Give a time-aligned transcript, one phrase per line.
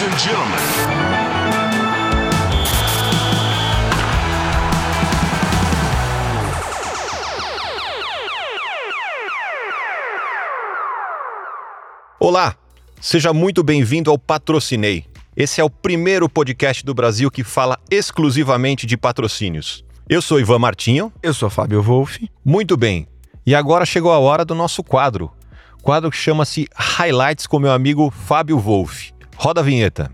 [0.00, 0.58] Ladies and gentlemen.
[12.18, 12.54] Olá,
[12.98, 15.04] seja muito bem-vindo ao Patrocinei.
[15.36, 19.84] Esse é o primeiro podcast do Brasil que fala exclusivamente de patrocínios.
[20.08, 21.12] Eu sou Ivan Martinho.
[21.22, 22.26] Eu sou Fábio Wolff.
[22.42, 23.06] Muito bem.
[23.44, 25.30] E agora chegou a hora do nosso quadro.
[25.82, 29.12] Quadro que chama-se Highlights com meu amigo Fábio Wolff.
[29.42, 30.12] Roda a vinheta.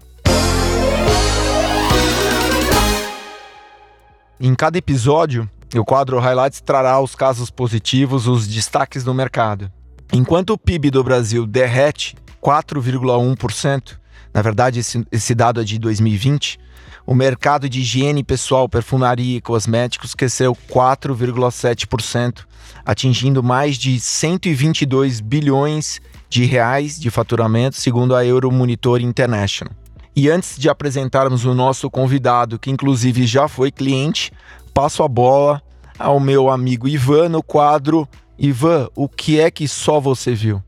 [4.38, 9.68] Em cada episódio, o quadro Highlights trará os casos positivos, os destaques do mercado.
[10.12, 13.98] Enquanto o PIB do Brasil derrete 4,1%,
[14.32, 16.60] na verdade esse, esse dado é de 2020,
[17.04, 22.44] o mercado de higiene pessoal, perfumaria e cosméticos cresceu 4,7%,
[22.84, 29.74] atingindo mais de 122 bilhões de reais de faturamento, segundo a Euromonitor International.
[30.14, 34.32] E antes de apresentarmos o nosso convidado, que inclusive já foi cliente,
[34.72, 35.62] passo a bola
[35.98, 40.62] ao meu amigo Ivan no quadro Ivan, o que é que só você viu?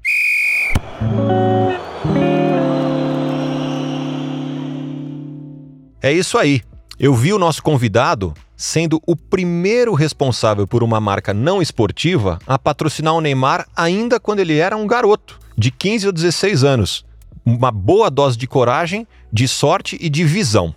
[6.00, 6.62] É isso aí.
[6.98, 12.58] Eu vi o nosso convidado sendo o primeiro responsável por uma marca não esportiva a
[12.58, 17.04] patrocinar o Neymar ainda quando ele era um garoto, de 15 ou 16 anos.
[17.44, 20.72] Uma boa dose de coragem, de sorte e de visão.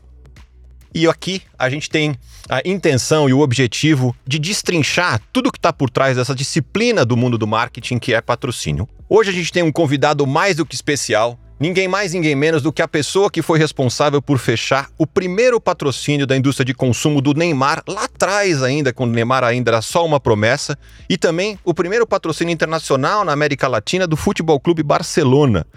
[0.94, 2.16] E aqui a gente tem
[2.50, 7.16] a intenção e o objetivo de destrinchar tudo que está por trás dessa disciplina do
[7.16, 8.90] mundo do marketing que é patrocínio.
[9.08, 12.74] Hoje a gente tem um convidado mais do que especial, ninguém mais, ninguém menos do
[12.74, 17.22] que a pessoa que foi responsável por fechar o primeiro patrocínio da indústria de consumo
[17.22, 20.76] do Neymar, lá atrás ainda, quando o Neymar ainda era só uma promessa,
[21.08, 25.68] e também o primeiro patrocínio internacional na América Latina do Futebol Clube Barcelona.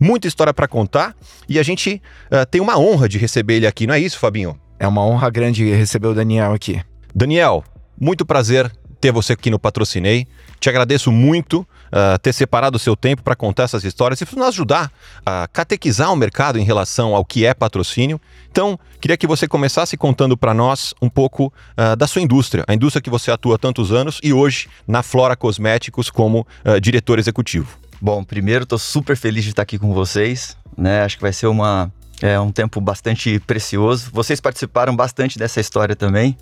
[0.00, 1.14] Muita história para contar
[1.46, 2.00] e a gente
[2.32, 4.58] uh, tem uma honra de receber ele aqui, não é isso, Fabinho?
[4.78, 6.80] É uma honra grande receber o Daniel aqui.
[7.14, 7.62] Daniel,
[8.00, 8.72] muito prazer
[9.04, 10.26] ter você aqui no Patrocinei.
[10.58, 14.46] Te agradeço muito uh, ter separado o seu tempo para contar essas histórias e nos
[14.46, 14.90] ajudar
[15.26, 18.18] a catequizar o mercado em relação ao que é patrocínio.
[18.50, 22.72] Então, queria que você começasse contando para nós um pouco uh, da sua indústria, a
[22.72, 27.18] indústria que você atua há tantos anos e hoje na Flora Cosméticos como uh, diretor
[27.18, 27.76] executivo.
[28.00, 31.02] Bom, primeiro estou super feliz de estar aqui com vocês, né?
[31.02, 31.92] Acho que vai ser uma
[32.26, 34.08] é um tempo bastante precioso.
[34.10, 36.34] Vocês participaram bastante dessa história também,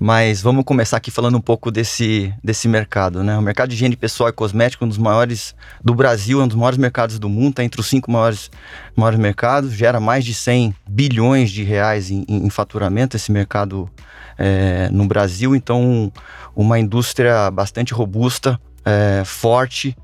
[0.00, 3.38] mas vamos começar aqui falando um pouco desse, desse mercado, né?
[3.38, 6.48] O mercado de higiene pessoal e cosmético é um dos maiores do Brasil, é um
[6.48, 8.50] dos maiores mercados do mundo, está entre os cinco maiores,
[8.96, 13.88] maiores mercados, gera mais de 100 bilhões de reais em, em faturamento esse mercado
[14.36, 16.12] é, no Brasil, então
[16.56, 19.96] uma indústria bastante robusta, é, forte,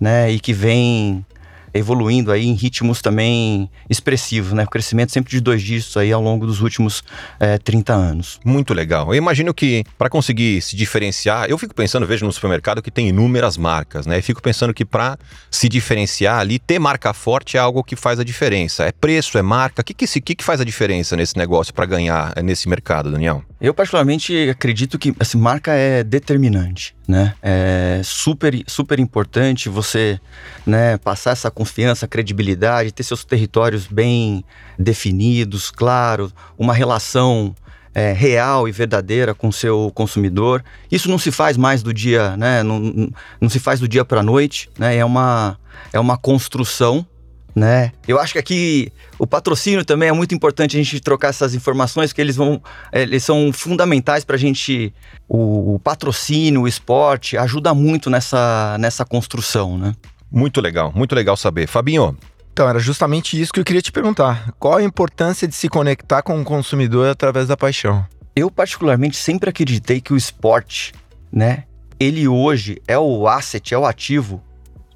[0.00, 0.32] né?
[0.32, 1.24] E que vem
[1.72, 4.64] evoluindo aí em ritmos também expressivos, né?
[4.64, 7.02] O crescimento sempre de dois dígitos aí ao longo dos últimos
[7.38, 8.40] é, 30 anos.
[8.44, 9.08] Muito legal.
[9.08, 13.08] Eu imagino que para conseguir se diferenciar, eu fico pensando, vejo no supermercado que tem
[13.08, 14.18] inúmeras marcas, né?
[14.18, 15.18] E fico pensando que para
[15.50, 18.84] se diferenciar ali, ter marca forte é algo que faz a diferença.
[18.84, 19.82] É preço, é marca.
[19.82, 23.44] O que, que, que, que faz a diferença nesse negócio para ganhar nesse mercado, Daniel?
[23.60, 27.34] Eu particularmente acredito que assim, marca é determinante, né?
[27.42, 30.18] É super, super importante você
[30.64, 34.42] né, passar essa confiança, credibilidade, ter seus territórios bem
[34.78, 37.54] definidos, claro, uma relação
[37.94, 40.64] é, real e verdadeira com seu consumidor.
[40.90, 42.62] Isso não se faz mais do dia, né?
[42.62, 44.96] Não, não se faz do dia para a noite, né?
[44.96, 45.58] É uma,
[45.92, 47.06] é uma construção
[47.54, 47.92] né?
[48.06, 52.10] Eu acho que aqui o patrocínio também é muito importante a gente trocar essas informações,
[52.10, 52.62] porque eles vão,
[52.92, 54.92] eles são fundamentais para a gente.
[55.28, 59.94] O, o, patrocínio, o esporte ajuda muito nessa, nessa construção, né?
[60.30, 62.16] Muito legal, muito legal saber, Fabinho.
[62.52, 64.52] Então era justamente isso que eu queria te perguntar.
[64.58, 68.04] Qual a importância de se conectar com o consumidor através da paixão?
[68.34, 70.92] Eu particularmente sempre acreditei que o esporte,
[71.32, 71.64] né?
[71.98, 74.42] Ele hoje é o asset, é o ativo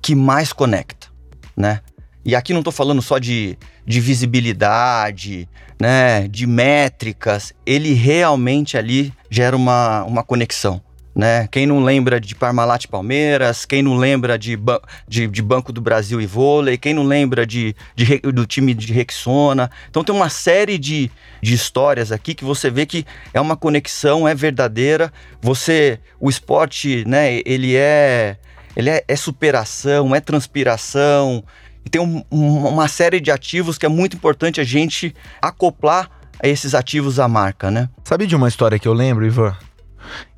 [0.01, 1.09] que mais conecta,
[1.57, 1.81] né?
[2.25, 5.49] E aqui não estou falando só de, de visibilidade,
[5.79, 7.53] né, de métricas.
[7.67, 10.81] Ele realmente ali gera uma, uma conexão.
[11.15, 11.47] Né?
[11.47, 14.59] Quem não lembra de Parmalat Palmeiras, quem não lembra de,
[15.07, 18.93] de, de, Banco do Brasil e vôlei, quem não lembra de, de, do time de
[18.93, 19.71] Rexona.
[19.89, 21.09] Então tem uma série de,
[21.41, 25.13] de histórias aqui que você vê que é uma conexão, é verdadeira.
[25.41, 28.37] Você, o esporte, né, ele é,
[28.75, 31.45] ele é, é superação, é transpiração,
[31.85, 36.11] e tem um, uma série de ativos que é muito importante a gente acoplar
[36.43, 37.89] a esses ativos à marca, né?
[38.05, 39.57] Sabe de uma história que eu lembro, Ivan?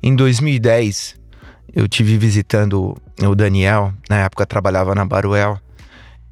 [0.01, 1.15] Em 2010,
[1.73, 5.59] eu tive visitando o Daniel, na época trabalhava na Baruel,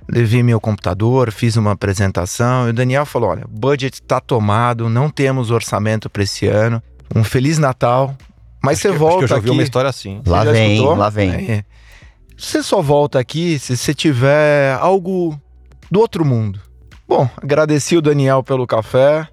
[0.07, 4.88] levei meu computador, fiz uma apresentação e o Daniel falou: olha, o budget está tomado,
[4.89, 6.81] não temos orçamento para esse ano.
[7.15, 8.15] Um Feliz Natal.
[8.63, 9.45] Mas Acho você que- volta Acho que eu já aqui.
[9.45, 10.21] vi uma história assim.
[10.25, 10.95] Lá vem, escutou?
[10.95, 11.31] lá vem.
[11.31, 11.63] É.
[12.37, 15.39] Você só volta aqui se você tiver algo
[15.89, 16.59] do outro mundo.
[17.07, 19.27] Bom, agradeci o Daniel pelo café,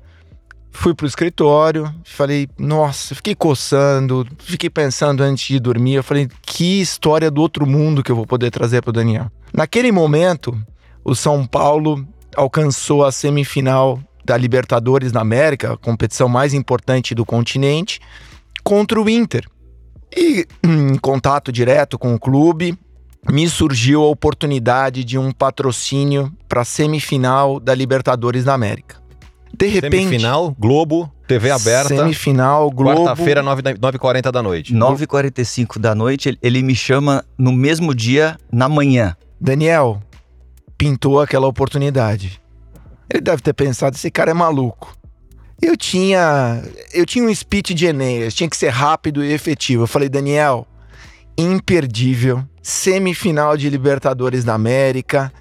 [0.71, 5.95] fui pro escritório, falei, nossa, fiquei coçando, fiquei pensando antes de dormir.
[5.95, 9.31] Eu falei, que história do outro mundo que eu vou poder trazer pro Daniel.
[9.53, 10.57] Naquele momento,
[11.05, 12.07] o São Paulo
[12.37, 18.01] alcançou a semifinal da Libertadores na América, a competição mais importante do continente,
[18.63, 19.47] contra o Inter.
[20.17, 22.79] E em contato direto com o clube,
[23.31, 29.01] me surgiu a oportunidade de um patrocínio para a semifinal da Libertadores da América.
[29.57, 34.75] De repente, Semifinal, Globo, TV aberta, semifinal, Globo, quarta-feira, 9 da- 9h40 da noite.
[34.75, 39.15] 9h45 da noite, ele- ele me chama no mesmo dia, na manhã.
[39.41, 40.03] Daniel
[40.77, 42.41] pintou aquela oportunidade.
[43.13, 44.97] Ele deve ter pensado, esse cara é maluco.
[45.61, 49.83] Eu tinha, eu tinha um speech de Enéas, tinha que ser rápido e efetivo.
[49.85, 50.67] Eu falei, Daniel,
[51.39, 55.33] imperdível, semifinal de Libertadores da América,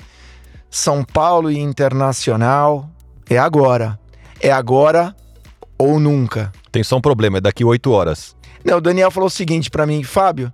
[0.70, 2.90] São Paulo e Internacional,
[3.30, 4.00] é agora.
[4.40, 5.16] É agora
[5.78, 6.52] ou nunca.
[6.72, 8.36] Tem só um problema, é daqui 8 horas.
[8.64, 10.52] Não, o Daniel falou o seguinte pra mim, Fábio,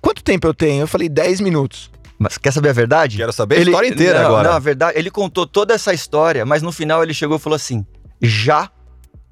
[0.00, 0.82] quanto tempo eu tenho?
[0.82, 1.90] Eu falei, 10 minutos.
[2.18, 3.16] Mas quer saber a verdade?
[3.16, 4.48] Quero saber a história inteira não, agora.
[4.48, 7.54] Não, a verdade, ele contou toda essa história, mas no final ele chegou e falou
[7.54, 7.86] assim:
[8.20, 8.68] já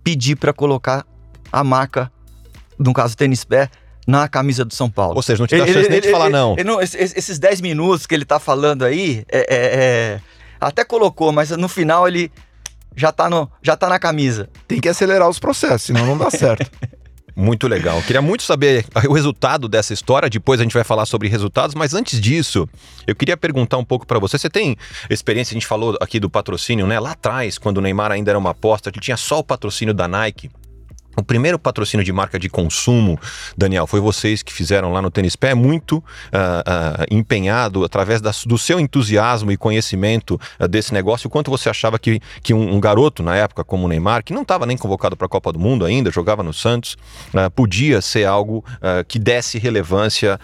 [0.05, 1.05] pedi pra colocar
[1.51, 2.13] a marca,
[2.79, 3.69] no caso tênis pé,
[4.07, 5.17] na camisa do São Paulo.
[5.17, 6.53] Ou seja, não te dá chance nem de falar não.
[6.55, 10.21] ele não, esse- esses 10 minutos que ele tá falando aí, é, é- é-
[10.61, 12.31] até colocou, mas no final ele
[12.95, 14.49] já tá, no, já tá na camisa.
[14.69, 16.71] Tem que acelerar os processos, senão não dá certo.
[17.39, 18.01] Muito legal.
[18.01, 20.27] Queria muito saber o resultado dessa história.
[20.31, 22.67] Depois a gente vai falar sobre resultados, mas antes disso,
[23.07, 24.39] eu queria perguntar um pouco pra você.
[24.39, 24.75] Você tem
[25.11, 25.53] experiência?
[25.53, 26.99] A gente falou aqui do patrocínio, né?
[26.99, 30.09] Lá atrás, quando o Neymar ainda era uma aposta, ele tinha só o patrocínio da
[30.09, 30.51] Nike.
[31.17, 33.19] O primeiro patrocínio de marca de consumo,
[33.57, 38.33] Daniel, foi vocês que fizeram lá no Tênis Pé, muito ah, ah, empenhado através da-
[38.45, 41.29] do seu entusiasmo e conhecimento ah, desse negócio.
[41.29, 44.35] O quanto você achava que, que um, um garoto na época, como o Neymar, que
[44.35, 46.97] não estava nem convocado para a Copa do Mundo ainda, jogava no Santos,
[47.55, 48.65] podia ser algo
[49.09, 50.39] que desse relevância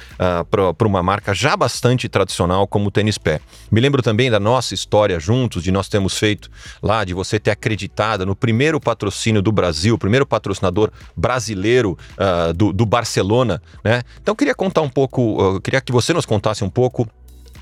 [0.51, 3.41] para uma marca já bastante tradicional como o Tênis Pé.
[3.71, 6.51] Me lembro também da nossa história juntos, de nós termos feito
[6.83, 10.27] lá, de você ter acreditado no primeiro patrocínio do Brasil, o primeiro
[10.62, 14.03] patrocinador brasileiro ah, do, do Barcelona, né?
[14.20, 17.09] Então queria contar um pouco, queria que você nos contasse um pouco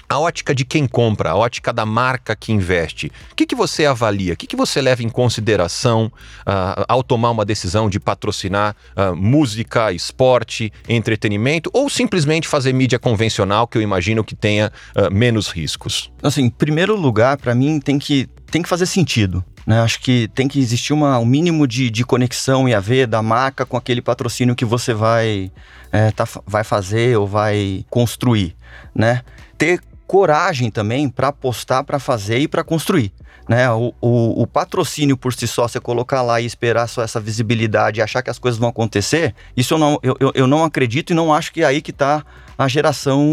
[0.08, 3.12] a ótica de quem compra, a ótica da marca que investe.
[3.30, 4.32] O que, que você avalia?
[4.32, 6.10] O que, que você leva em consideração
[6.44, 12.98] ah, ao tomar uma decisão de patrocinar ah, música, esporte, entretenimento ou simplesmente fazer mídia
[12.98, 16.10] convencional, que eu imagino que tenha ah, menos riscos?
[16.20, 19.44] Assim, em primeiro lugar, pra mim tem que, tem que fazer sentido.
[19.70, 19.80] Né?
[19.80, 23.22] Acho que tem que existir uma, um mínimo de, de conexão e a ver da
[23.22, 25.52] marca com aquele patrocínio que você vai,
[25.92, 28.56] é, tá, vai fazer ou vai construir.
[28.92, 29.22] Né?
[29.56, 33.12] Ter coragem também para apostar, para fazer e para construir.
[33.50, 33.68] Né?
[33.68, 37.98] O, o, o patrocínio por si só, você colocar lá e esperar só essa visibilidade
[37.98, 41.14] e achar que as coisas vão acontecer, isso eu não, eu, eu, não acredito e
[41.14, 42.24] não acho que é aí que está
[42.56, 43.26] a geração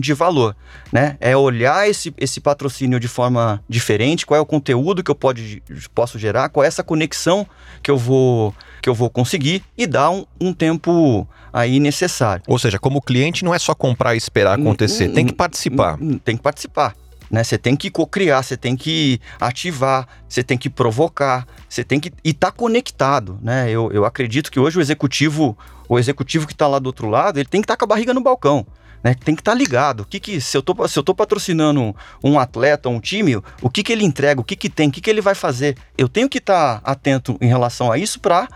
[0.00, 0.56] de valor.
[0.92, 1.16] Né?
[1.20, 5.62] É olhar esse, esse patrocínio de forma diferente, qual é o conteúdo que eu pode,
[5.94, 7.46] posso gerar, qual é essa conexão
[7.80, 8.52] que eu vou,
[8.82, 12.42] que eu vou conseguir e dar um, um tempo aí necessário.
[12.48, 15.96] Ou seja, como cliente não é só comprar e esperar acontecer, tem que participar.
[16.24, 16.96] Tem que participar.
[17.30, 17.44] Né?
[17.44, 22.12] Você tem que co-criar, você tem que ativar, você tem que provocar, você tem que
[22.24, 23.70] e tá conectado, né?
[23.70, 25.56] Eu, eu acredito que hoje o executivo,
[25.88, 27.94] o executivo que está lá do outro lado, ele tem que estar tá com a
[27.94, 28.66] barriga no balcão.
[29.02, 30.00] Né, tem que estar tá ligado.
[30.00, 33.82] O que que, se, eu tô, se eu patrocinando um atleta, um time, o que,
[33.82, 35.74] que ele entrega, o que, que tem, o que, que ele vai fazer.
[35.96, 38.46] Eu tenho que estar tá atento em relação a isso para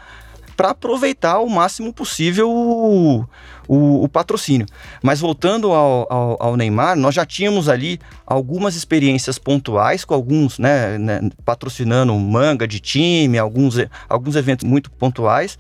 [0.56, 3.26] para aproveitar o máximo possível o,
[3.68, 4.66] o, o patrocínio.
[5.02, 10.58] Mas voltando ao, ao, ao, Neymar, nós já tínhamos ali algumas experiências pontuais com alguns,
[10.58, 13.76] né, né, patrocinando manga de time, alguns,
[14.08, 15.58] alguns eventos muito pontuais.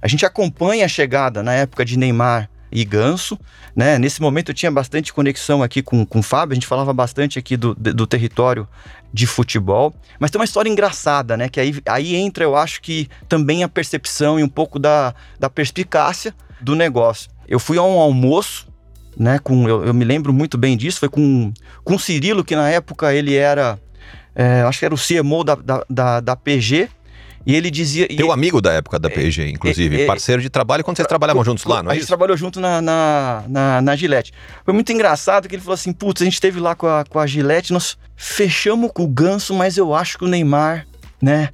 [0.00, 3.38] A gente acompanha a chegada na época de Neymar e Ganso,
[3.74, 3.98] né?
[3.98, 7.38] Nesse momento eu tinha bastante conexão aqui com, com o Fábio, a gente falava bastante
[7.38, 8.68] aqui do, do território
[9.12, 11.48] de futebol, mas tem uma história engraçada, né?
[11.48, 15.48] Que aí, aí entra, eu acho que também a percepção e um pouco da, da
[15.48, 17.30] perspicácia do negócio.
[17.46, 18.68] Eu fui a um almoço,
[19.16, 19.38] né?
[19.38, 22.68] Com, eu, eu me lembro muito bem disso, foi com, com o Cirilo, que na
[22.68, 23.78] época ele era,
[24.34, 26.88] é, acho que era o CMO da, da, da, da PG,
[27.48, 28.06] E ele dizia.
[28.10, 31.08] e- Teu amigo da época da PG, inclusive, é, é, parceiro de trabalho quando vocês
[31.08, 32.08] trabalhavam juntos lá, não a é gente isso?
[32.08, 34.34] trabalhou junto na, na, na, na Gillette.
[34.66, 37.18] Foi muito engraçado que ele falou assim: putz, a gente esteve lá com a, com
[37.18, 40.86] a Gillette, nós fechamos com o ganso, mas eu acho que o Neymar,
[41.22, 41.48] né?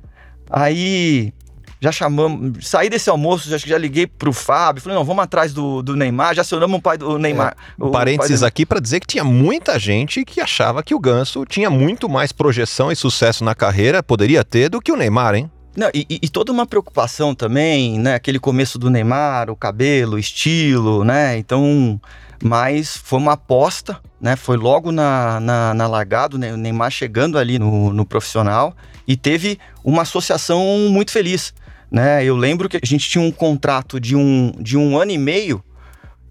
[0.51, 1.33] Aí
[1.81, 5.83] já chamamos, saí desse almoço, já, já liguei pro Fábio, falei: não, vamos atrás do,
[5.83, 7.55] do Neymar, já acionamos o pai do Neymar.
[7.79, 10.99] o pai Parênteses do- aqui para dizer que tinha muita gente que achava que o
[10.99, 15.35] Ganso tinha muito mais projeção e sucesso na carreira, poderia ter, do que o Neymar,
[15.37, 15.51] hein?
[15.77, 18.15] Não, e, e- toda uma preocupação também, né?
[18.15, 21.37] Aquele começo do Neymar, o cabelo, o estilo, né?
[21.37, 22.01] Então,
[22.43, 24.37] mas foi uma aposta, né?
[24.37, 26.53] Foi logo na, na, na largada, né?
[26.53, 28.77] o Neymar chegando ali no, no profissional
[29.07, 31.53] e teve uma associação muito feliz,
[31.91, 32.25] né?
[32.25, 35.63] Eu lembro que a gente tinha um contrato de um, de um ano e meio,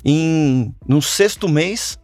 [0.05, 1.97] em, no sexto mês,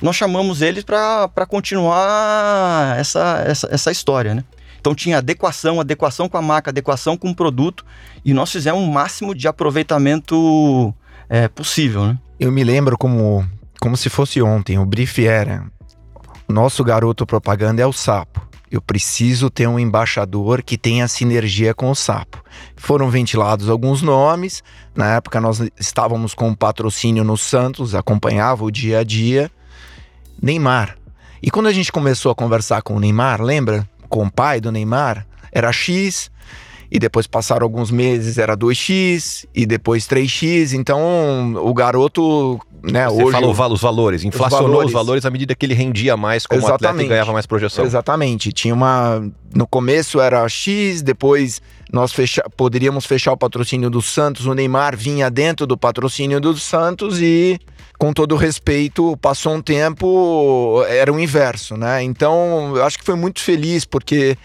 [0.00, 4.44] nós chamamos eles para continuar essa, essa, essa história, né?
[4.86, 7.84] Então tinha adequação, adequação com a marca, adequação com o produto,
[8.24, 10.94] e nós fizemos o máximo de aproveitamento
[11.28, 12.16] é, possível, né?
[12.38, 13.44] Eu me lembro como,
[13.80, 14.78] como se fosse ontem.
[14.78, 15.66] O brief era:
[16.48, 18.46] nosso garoto propaganda é o sapo.
[18.70, 22.40] Eu preciso ter um embaixador que tenha sinergia com o sapo.
[22.76, 24.62] Foram ventilados alguns nomes.
[24.94, 29.50] Na época nós estávamos com um patrocínio no Santos, acompanhava o dia a dia.
[30.40, 30.96] Neymar.
[31.42, 33.88] E quando a gente começou a conversar com o Neymar, lembra?
[34.06, 36.30] Com o pai do Neymar, era X,
[36.90, 40.72] e depois passaram alguns meses, era 2x, e depois 3x.
[40.72, 43.32] Então o garoto, né, Você hoje.
[43.32, 44.92] falou os valores, inflacionou os valores.
[44.92, 45.26] valores.
[45.26, 47.08] à medida que ele rendia mais como atleta e Exatamente.
[47.08, 47.84] ganhava mais projeção.
[47.84, 48.52] Exatamente.
[48.52, 49.28] Tinha uma.
[49.54, 51.60] No começo era X, depois
[51.92, 52.42] nós fecha...
[52.56, 54.46] poderíamos fechar o patrocínio do Santos.
[54.46, 57.58] O Neymar vinha dentro do patrocínio do Santos e,
[57.98, 62.02] com todo respeito, passou um tempo, era o inverso, né?
[62.02, 64.36] Então, eu acho que foi muito feliz, porque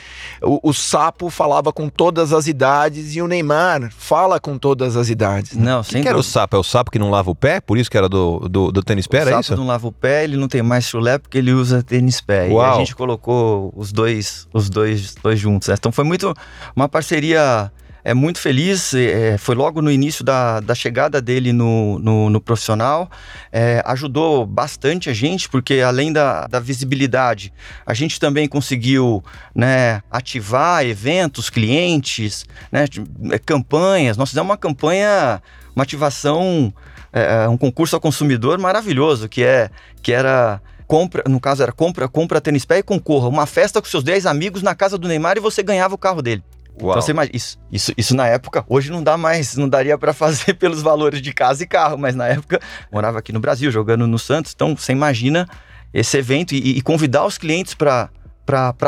[0.41, 5.09] o, o Sapo falava com todas as idades e o Neymar fala com todas as
[5.09, 5.53] idades.
[5.53, 5.63] né?
[5.65, 6.55] Não, Quem que era o sapo?
[6.55, 7.59] É o sapo que não lava o pé?
[7.59, 9.55] Por isso que era do, do, do tênis pé, o era sapo isso?
[9.57, 12.47] não lava o pé, ele não tem mais chulé porque ele usa tênis pé.
[12.47, 12.79] E a Uau.
[12.79, 15.67] gente colocou os dois, os dois, dois juntos.
[15.67, 15.75] né?
[15.77, 16.33] Então foi muito
[16.75, 17.71] uma parceria
[18.03, 18.93] é muito feliz.
[18.93, 23.09] é, foi logo no início da, da chegada dele no, no, no profissional.
[23.51, 27.53] É, ajudou bastante a gente, porque além da, da visibilidade,
[27.85, 32.85] a gente também conseguiu né, ativar eventos, clientes, né,
[33.31, 34.17] é, campanhas.
[34.17, 35.41] Nós fizemos uma campanha,
[35.75, 36.73] uma ativação,
[37.13, 39.69] é, um concurso ao consumidor maravilhoso, que, é,
[40.01, 40.61] que era.
[40.87, 43.29] Compra, no caso era compra, compra tênis pé e concorra.
[43.29, 46.21] Uma festa com seus 10 amigos na casa do Neymar e você ganhava o carro
[46.21, 46.43] dele.
[46.81, 46.91] Uau.
[46.91, 50.13] Então você imagina, isso, isso, isso na época, hoje não dá mais, não daria pra
[50.13, 52.59] fazer pelos valores de casa e carro, mas na época
[52.91, 55.47] morava aqui no Brasil, jogando no Santos, então você imagina
[55.93, 58.09] esse evento e, e convidar os clientes pra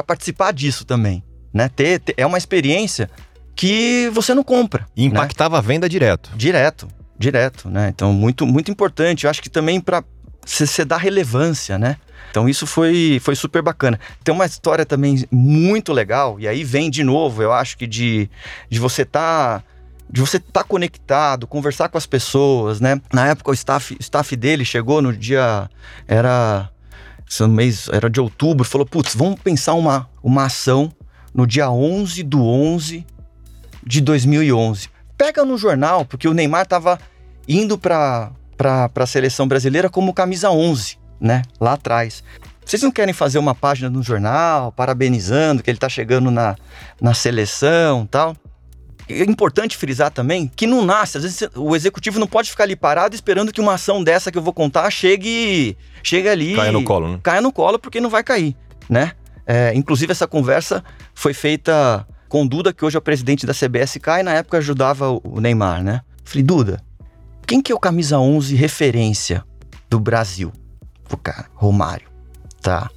[0.06, 1.24] participar disso também,
[1.54, 1.70] né?
[1.70, 3.10] Ter, ter- é uma experiência
[3.56, 4.86] que você não compra.
[4.96, 6.32] E impactava a venda direto.
[6.36, 7.90] Direto, direto, né?
[7.90, 9.26] Então, muito, muito importante.
[9.26, 10.04] Eu acho que também para
[10.46, 11.98] você dar relevância, né?
[12.30, 14.00] Então, isso foi, foi super bacana.
[14.24, 18.30] Tem uma história também muito legal, e aí vem de novo, eu acho que de,
[18.70, 19.64] de você estar.
[20.10, 23.00] de você estar conectado, conversar com as pessoas, né?
[23.12, 25.70] Na época, o staff, staff dele chegou no dia.
[26.08, 26.70] Era.
[27.28, 30.92] se no mês era de outubro, falou: putz, vamos pensar uma, uma ação
[31.34, 33.06] no dia 11 do 11
[33.86, 34.90] de 2011.
[35.18, 37.00] Pega no jornal, porque o Neymar tava
[37.48, 38.32] indo para
[38.96, 41.42] a seleção brasileira como camisa 11, né?
[41.60, 42.22] Lá atrás.
[42.66, 46.56] Vocês não querem fazer uma página no jornal, parabenizando que ele tá chegando na,
[47.02, 48.36] na seleção tal?
[49.10, 52.76] É importante frisar também que não nasce, às vezes o executivo não pode ficar ali
[52.76, 56.84] parado esperando que uma ação dessa que eu vou contar chegue, chegue ali Caia no
[56.86, 57.20] colo, né?
[57.22, 58.56] caia no colo porque não vai cair,
[58.90, 59.12] né?
[59.46, 60.82] É, inclusive essa conversa
[61.14, 65.10] foi feita com Duda, que hoje é o presidente da CBSK e na época ajudava
[65.10, 66.00] o o Neymar, né?
[66.24, 66.82] Falei, Duda,
[67.46, 69.44] quem que é o camisa 11 referência
[69.90, 70.54] do Brasil?
[71.18, 72.08] Cara, Romário,
[72.62, 72.90] tá?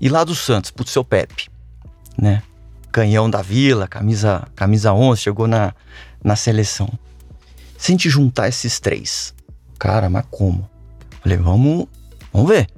[0.00, 1.48] E lá do Santos, putz, seu Pepe,
[2.18, 2.42] né?
[2.92, 5.74] Canhão da Vila, camisa, camisa 11, chegou na,
[6.22, 6.88] na seleção.
[7.78, 9.34] Se a gente juntar esses três,
[9.78, 10.68] cara, mas como?
[11.20, 11.86] Falei, vamos,
[12.32, 12.68] vamos ver,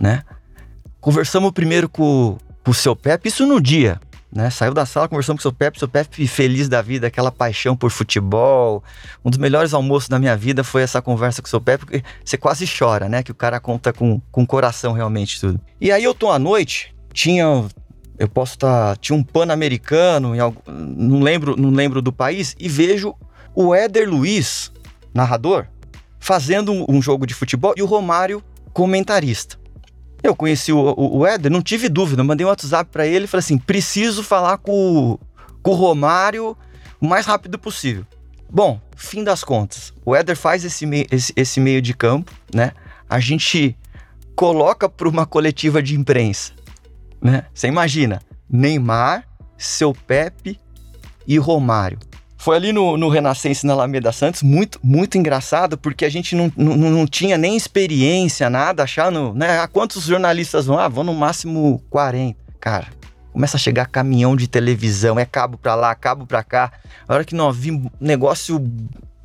[0.00, 0.24] né?
[1.00, 4.00] Conversamos primeiro com, com o seu Pepe, isso no dia,
[4.32, 4.48] né?
[4.48, 7.76] Saiu da sala, conversamos com o seu Pepe, seu Pepe feliz da vida, aquela paixão
[7.76, 8.82] por futebol.
[9.22, 12.02] Um dos melhores almoços da minha vida foi essa conversa com o seu Pepe, porque
[12.24, 13.22] você quase chora, né?
[13.22, 15.60] Que o cara conta com, com coração realmente tudo.
[15.80, 17.44] E aí eu tô à noite, tinha
[18.18, 18.96] eu posso estar.
[18.98, 20.32] tinha um pan-americano,
[20.66, 23.14] não lembro, não lembro do país, e vejo
[23.54, 24.72] o Éder Luiz,
[25.12, 25.66] narrador,
[26.18, 29.58] fazendo um jogo de futebol e o Romário comentarista.
[30.22, 33.28] Eu conheci o, o, o Éder, não tive dúvida, mandei um WhatsApp pra ele e
[33.28, 35.18] falei assim: preciso falar com,
[35.62, 36.56] com o Romário
[37.00, 38.06] o mais rápido possível.
[38.48, 42.72] Bom, fim das contas, o Éder faz esse, mei esse, esse meio de campo, né?
[43.08, 43.76] A gente
[44.36, 46.52] coloca para uma coletiva de imprensa,
[47.20, 47.46] né?
[47.52, 49.26] Você imagina, Neymar,
[49.56, 50.60] seu Pepe
[51.26, 51.98] e Romário.
[52.42, 56.52] Foi ali no, no Renascença na Alameda Santos, muito, muito engraçado, porque a gente não,
[56.56, 59.60] não, não tinha nem experiência, nada, achando, né?
[59.60, 60.76] Ah, quantos jornalistas vão?
[60.76, 62.36] Ah, vão no máximo 40.
[62.58, 62.88] Cara,
[63.32, 66.72] começa a chegar caminhão de televisão, é cabo pra lá, cabo pra cá.
[67.06, 68.60] A hora que nós vimos, negócio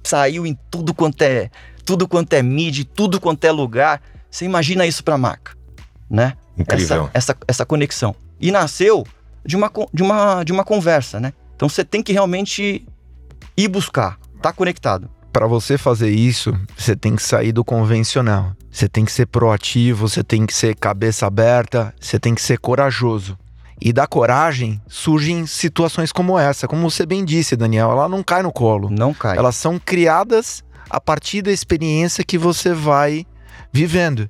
[0.03, 1.49] saiu em tudo quanto é,
[1.83, 3.99] tudo quanto é mídia, tudo quanto é lugar.
[4.29, 5.57] Você imagina isso pra marca,
[6.07, 6.33] né?
[6.55, 7.09] Incrível.
[7.15, 8.15] Essa, essa, essa conexão.
[8.39, 9.07] E nasceu
[9.43, 11.33] de uma, de uma, de uma conversa, né?
[11.55, 12.85] Então você tem que realmente
[13.57, 15.09] ir buscar, tá conectado.
[15.33, 18.53] Para você fazer isso, você tem que sair do convencional.
[18.71, 22.59] Você tem que ser proativo, você tem que ser cabeça aberta, você tem que ser
[22.59, 23.37] corajoso.
[23.79, 26.67] E da coragem surgem situações como essa.
[26.67, 28.89] Como você bem disse, Daniel, ela não cai no colo.
[28.89, 29.37] Não cai.
[29.37, 33.25] Elas são criadas a partir da experiência que você vai
[33.71, 34.27] vivendo.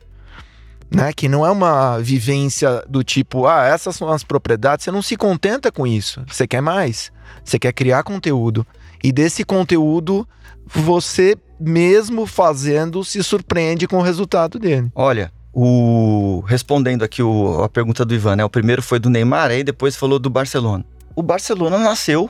[0.94, 1.14] Né?
[1.14, 4.84] Que não é uma vivência do tipo, ah, essas são as propriedades.
[4.84, 6.24] Você não se contenta com isso.
[6.28, 7.12] Você quer mais.
[7.44, 8.68] Você quer criar conteúdo.
[9.04, 10.28] E desse conteúdo,
[10.66, 14.92] você mesmo fazendo se surpreende com o resultado dele.
[14.94, 18.46] Olha, o respondendo aqui o, a pergunta do Ivan, né?
[18.46, 20.86] O primeiro foi do Neymar, aí depois falou do Barcelona.
[21.16, 22.30] O Barcelona nasceu,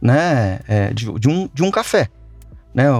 [0.00, 2.08] né, é, de, de, um, de um café,
[2.72, 2.90] né?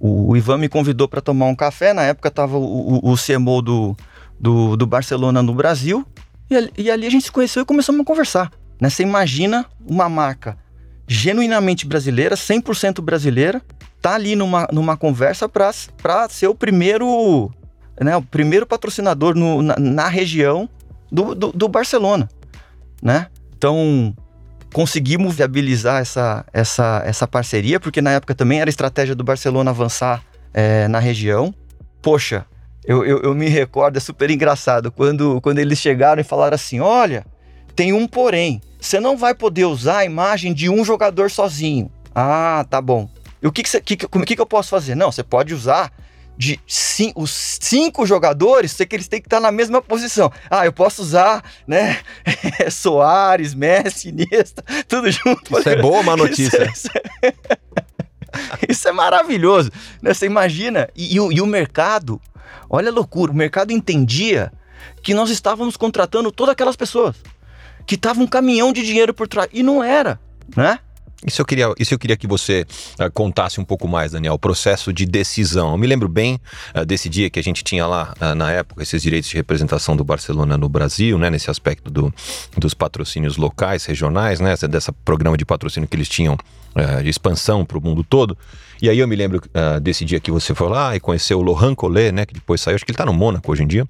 [0.00, 1.92] O, o Ivan me convidou para tomar um café.
[1.92, 3.96] Na época tava o, o, o CMO do,
[4.38, 6.06] do, do, Barcelona no Brasil
[6.48, 8.52] e, e, ali a gente se conheceu e começamos a conversar.
[8.80, 8.88] Né?
[8.88, 10.56] Você imagina uma marca
[11.08, 13.62] genuinamente brasileira, 100% brasileira,
[14.00, 17.50] tá ali numa, numa conversa para ser o primeiro
[18.00, 20.68] né, o primeiro patrocinador no, na, na, região
[21.10, 22.28] do, do, do, Barcelona,
[23.02, 23.26] né?
[23.56, 24.14] Então
[24.72, 30.22] conseguimos viabilizar essa, essa, essa parceria, porque na época também era estratégia do Barcelona avançar
[30.52, 31.52] é, na região.
[32.02, 32.44] Poxa,
[32.84, 36.80] eu, eu, eu, me recordo, é super engraçado, quando, quando eles chegaram e falaram assim:
[36.80, 37.26] olha,
[37.78, 41.88] tem um porém, você não vai poder usar a imagem de um jogador sozinho.
[42.12, 43.08] Ah, tá bom.
[43.40, 44.96] E o que, que, que, que, que eu posso fazer?
[44.96, 45.92] Não, você pode usar
[46.36, 50.28] de cinco, os cinco jogadores, sei que eles têm que estar na mesma posição.
[50.50, 52.00] Ah, eu posso usar, né?
[52.68, 55.56] Soares, Messi, Iniesta, tudo junto.
[55.56, 56.68] Isso é boa uma notícia.
[56.74, 56.88] Isso,
[57.22, 57.32] é,
[58.68, 59.70] isso é maravilhoso.
[60.02, 60.12] Né?
[60.12, 60.88] Você imagina?
[60.96, 62.20] E, e, e o mercado,
[62.68, 64.52] olha a loucura, o mercado entendia
[65.00, 67.14] que nós estávamos contratando todas aquelas pessoas.
[67.88, 69.48] Que tava um caminhão de dinheiro por trás.
[69.52, 70.20] E não era,
[70.56, 70.78] né?
[71.26, 72.64] Isso eu queria, isso eu queria que você
[73.00, 75.72] uh, contasse um pouco mais, Daniel, o processo de decisão.
[75.72, 76.38] Eu me lembro bem
[76.76, 79.96] uh, desse dia que a gente tinha lá, uh, na época, esses direitos de representação
[79.96, 82.14] do Barcelona no Brasil, né, nesse aspecto do,
[82.56, 86.36] dos patrocínios locais, regionais, né, dessa programa de patrocínio que eles tinham
[87.02, 88.38] de expansão para o mundo todo.
[88.80, 89.42] E aí eu me lembro
[89.82, 92.76] desse dia que você foi lá e conheceu o Lohan Collet, né, que depois saiu,
[92.76, 93.88] acho que ele está no Mônaco hoje em dia.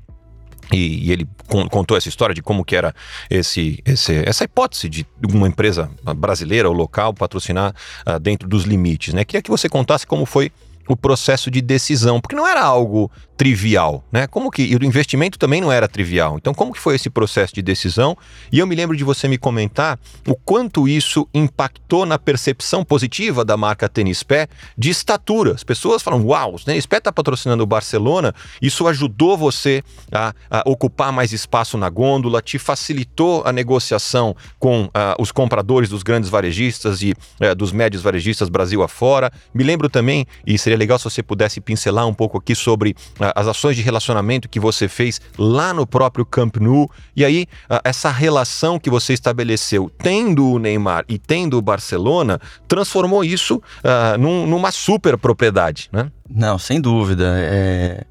[0.73, 1.27] E, e, ele
[1.71, 2.95] contou essa história de como que era
[3.31, 7.75] esse, esse, essa hipótese de uma empresa brasileira ou local patrocinar
[8.07, 9.25] uh, dentro dos limites, né?
[9.25, 10.53] Queria que você contasse como foi
[10.89, 14.27] o processo de decisão, porque não era algo trivial, né?
[14.27, 16.37] Como que e o investimento também não era trivial.
[16.37, 18.19] Então, como que foi esse processo de decisão?
[18.51, 19.97] E eu me lembro de você me comentar
[20.27, 25.53] o quanto isso impactou na percepção positiva da marca Tênis Pé de estatura.
[25.53, 28.35] As pessoas falam: "Uau, o Tênis Pé está patrocinando o Barcelona".
[28.61, 34.91] Isso ajudou você a, a, ocupar mais espaço na gôndola, te facilitou a negociação com
[34.93, 39.31] a, os compradores dos grandes varejistas e eh, dos médios varejistas Brasil afora.
[39.55, 42.97] Me lembro também, e seria legal se você pudesse pincelar um pouco aqui sobre
[43.35, 46.91] as ações de relacionamento que você fez lá no próprio Camp Nou.
[47.15, 47.47] E aí,
[47.85, 54.19] essa relação que você estabeleceu, tendo o Neymar e tendo o Barcelona, transformou isso uh,
[54.19, 56.11] num, numa super propriedade, né?
[56.29, 57.35] Não, sem dúvida.
[57.39, 58.05] É...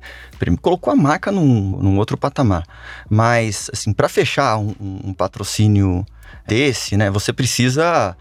[0.62, 2.64] Colocou a marca num, num outro patamar.
[3.10, 6.06] Mas, assim, para fechar um, um patrocínio
[6.48, 8.16] desse, né, você precisa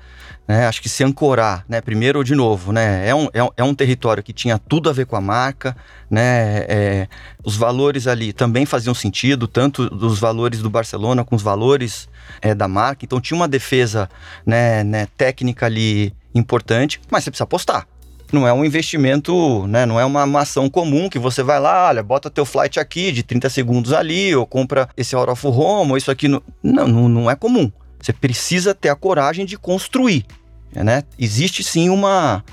[0.47, 3.65] né, acho que se ancorar, né, primeiro de novo, né, é um, é, um, é
[3.65, 5.77] um território que tinha tudo a ver com a marca,
[6.11, 7.09] né, é,
[7.45, 12.09] os valores ali também faziam sentido, tanto dos valores do Barcelona com os valores
[12.41, 14.09] é, da marca, então tinha uma defesa,
[14.45, 17.87] né, né, técnica ali importante, mas você precisa apostar.
[18.33, 19.87] Não é um investimento, né?
[19.87, 23.13] Não é uma, uma ação comum que você vai lá, olha, bota teu flight aqui
[23.13, 26.27] de 30 segundos ali, ou compra esse Out of Home, ou isso aqui.
[26.27, 26.43] No...
[26.61, 27.71] Não, não, não é comum.
[28.07, 30.25] Você precisa ter a coragem de construir,
[30.73, 31.03] né?
[31.19, 32.45] Existe sim uma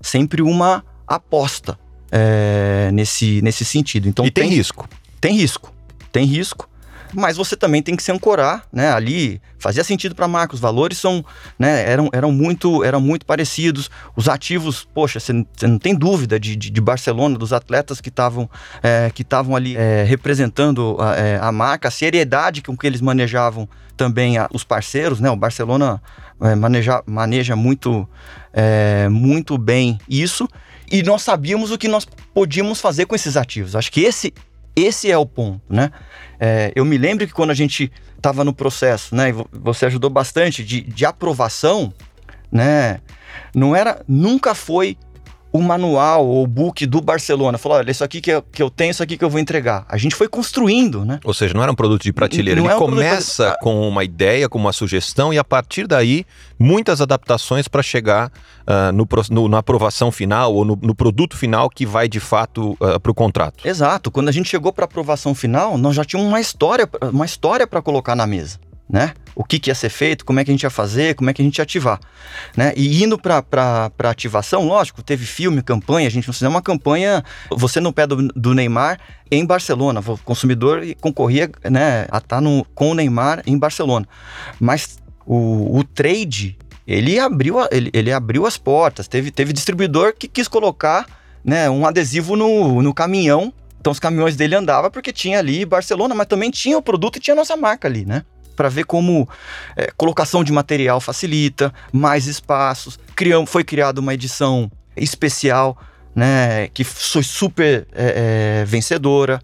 [0.00, 1.78] sempre uma aposta
[2.10, 4.08] é, nesse, nesse sentido.
[4.08, 4.88] Então e tem, tem risco.
[5.20, 5.74] Tem risco.
[6.10, 6.70] Tem risco.
[7.14, 8.92] Mas você também tem que se ancorar, né?
[8.92, 11.24] Ali fazia sentido para a marca, os valores são,
[11.58, 16.54] né, eram, eram, muito, eram muito parecidos, os ativos, poxa, você não tem dúvida de,
[16.54, 18.48] de, de, Barcelona, dos atletas que estavam
[18.82, 23.00] é, que estavam ali é, representando a, é, a, marca, a seriedade com que eles
[23.00, 25.30] manejavam também a, os parceiros, né?
[25.30, 26.02] O Barcelona
[26.40, 28.08] é, maneja, maneja muito,
[28.52, 30.48] é, muito bem isso
[30.90, 33.74] e nós sabíamos o que nós podíamos fazer com esses ativos.
[33.74, 34.34] Acho que esse
[34.76, 35.90] esse é o ponto, né?
[36.38, 39.32] É, eu me lembro que quando a gente estava no processo, né?
[39.52, 41.92] Você ajudou bastante de, de aprovação,
[42.50, 43.00] né?
[43.54, 44.96] Não era, nunca foi
[45.54, 47.56] o manual ou o book do Barcelona.
[47.56, 49.86] Falou, olha, isso aqui que eu, que eu tenho, isso aqui que eu vou entregar.
[49.88, 51.20] A gente foi construindo, né?
[51.24, 52.60] Ou seja, não era um produto de prateleira.
[52.60, 53.58] Não Ele é um começa de...
[53.60, 56.26] com uma ideia, com uma sugestão e a partir daí
[56.58, 58.32] muitas adaptações para chegar
[58.66, 62.72] uh, no, no, na aprovação final ou no, no, produto final que vai de fato
[62.72, 63.66] uh, ah, para o contrato.
[63.66, 64.10] Exato.
[64.10, 67.64] Quando a gente chegou para a aprovação final, nós já tínhamos uma história, uma história
[67.64, 69.14] para colocar na mesa né?
[69.34, 71.32] O que, que ia ser feito, como é que a gente ia fazer, como é
[71.32, 71.98] que a gente ia ativar,
[72.56, 72.72] né?
[72.76, 77.92] E indo para ativação, lógico, teve filme, campanha, a gente fizemos uma campanha, você no
[77.92, 82.94] pé do, do Neymar em Barcelona, o consumidor concorria, né, a estar tá com o
[82.94, 84.06] Neymar em Barcelona,
[84.60, 90.28] mas o, o trade, ele abriu, ele, ele abriu as portas, teve, teve distribuidor que
[90.28, 91.06] quis colocar,
[91.42, 96.14] né, um adesivo no, no caminhão então os caminhões dele andavam porque tinha ali Barcelona,
[96.14, 98.24] mas também tinha o produto e tinha a nossa marca ali, né?
[98.54, 99.28] Para ver como
[99.76, 102.98] é, colocação de material facilita, mais espaços.
[103.14, 105.76] Criam, foi criada uma edição especial,
[106.14, 109.40] né, que foi super é, é, vencedora.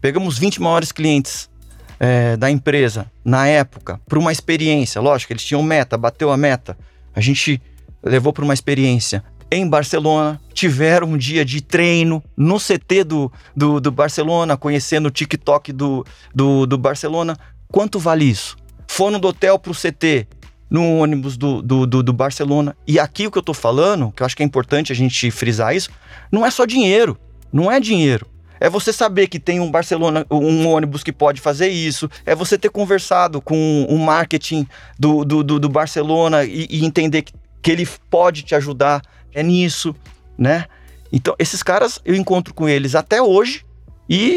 [0.00, 1.50] Pegamos 20 maiores clientes
[1.98, 5.00] é, da empresa na época para uma experiência.
[5.00, 6.76] Lógico, eles tinham meta, bateu a meta.
[7.14, 7.60] A gente
[8.02, 9.22] levou para uma experiência
[9.52, 15.10] em Barcelona, tiveram um dia de treino no CT do, do, do Barcelona, conhecendo o
[15.10, 17.36] TikTok do, do, do Barcelona,
[17.72, 18.54] Quanto vale isso?
[18.86, 20.28] Foram do hotel para o CT,
[20.68, 22.76] no ônibus do, do, do, do, Barcelona.
[22.86, 25.30] E aqui o que eu estou falando, que eu acho que é importante a gente
[25.30, 25.90] frisar isso,
[26.30, 27.18] não é só dinheiro.
[27.50, 28.26] Não é dinheiro.
[28.60, 32.10] É você saber que tem um Barcelona, um ônibus que pode fazer isso.
[32.24, 34.66] É você ter conversado com o marketing
[34.98, 39.02] do, do, do, do Barcelona e, e, entender que, que ele pode te ajudar.
[39.34, 39.96] É nisso,
[40.36, 40.66] né?
[41.10, 43.64] Então, esses caras, eu encontro com eles até hoje
[44.08, 44.30] e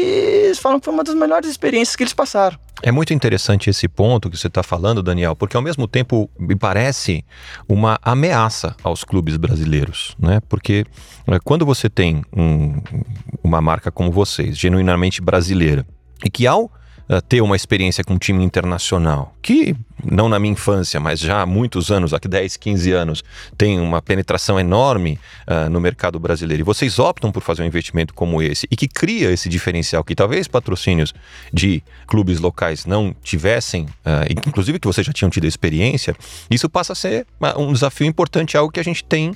[0.46, 2.58] eles falam que foi uma das melhores experiências que eles passaram.
[2.82, 6.54] É muito interessante esse ponto que você está falando, Daniel, porque ao mesmo tempo me
[6.54, 7.24] parece
[7.66, 10.40] uma ameaça aos clubes brasileiros, né?
[10.46, 10.84] Porque
[11.26, 12.74] eh, quando você tem um,
[13.42, 15.86] uma marca como vocês, genuinamente brasileira,
[16.24, 16.70] e que ao
[17.08, 21.42] uh, ter uma experiência com um time internacional, que não na minha infância, mas já
[21.42, 23.24] há muitos anos, aqui 10, 15 anos,
[23.56, 26.62] tem uma penetração enorme uh, no mercado brasileiro.
[26.62, 30.14] E vocês optam por fazer um investimento como esse e que cria esse diferencial que
[30.14, 31.14] talvez patrocínios
[31.52, 36.14] de clubes locais não tivessem, uh, inclusive que vocês já tinham tido experiência,
[36.50, 39.34] isso passa a ser um desafio importante, algo que a gente tem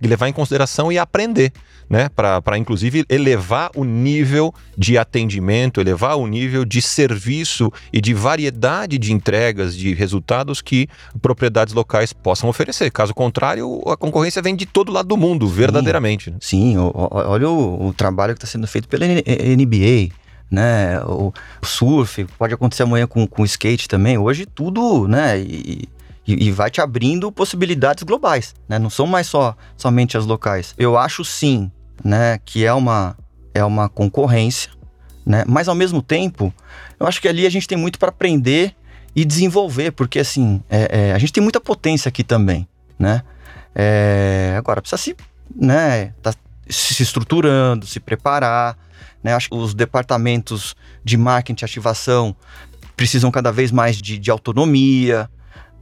[0.00, 1.52] que levar em consideração e aprender
[1.90, 2.08] né?
[2.08, 8.96] Para inclusive elevar o nível de atendimento, elevar o nível de serviço e de variedade
[8.96, 10.88] de entregas, de resultados que
[11.20, 12.92] propriedades locais possam oferecer.
[12.92, 16.26] Caso contrário, a concorrência vem de todo lado do mundo, verdadeiramente.
[16.26, 16.38] Sim, né?
[16.40, 20.14] sim olha o, o trabalho que está sendo feito pela NBA
[20.50, 21.00] né?
[21.04, 24.18] O, surf, pode acontecer amanhã com, com o skate também.
[24.18, 25.38] Hoje tudo, né?
[25.40, 25.88] E,
[26.26, 28.78] e, e, vai te abrindo possibilidades globais, né?
[28.78, 30.74] Não são mais só somente as locais.
[30.76, 31.70] Eu acho sim
[32.04, 33.16] né, que é uma,
[33.54, 34.70] é uma concorrência,
[35.24, 36.52] né, mas ao mesmo tempo,
[36.98, 38.74] eu acho que ali a gente tem muito para aprender
[39.14, 42.66] e desenvolver, porque assim, é, é, a gente tem muita potência aqui também,
[42.98, 43.22] né?
[43.74, 45.16] É, agora, precisa se,
[45.54, 46.32] né, tá
[46.68, 48.76] se estruturando, se preparar,
[49.22, 49.34] né?
[49.34, 52.36] Acho que os departamentos de marketing e ativação
[52.96, 55.28] precisam cada vez mais de, de autonomia,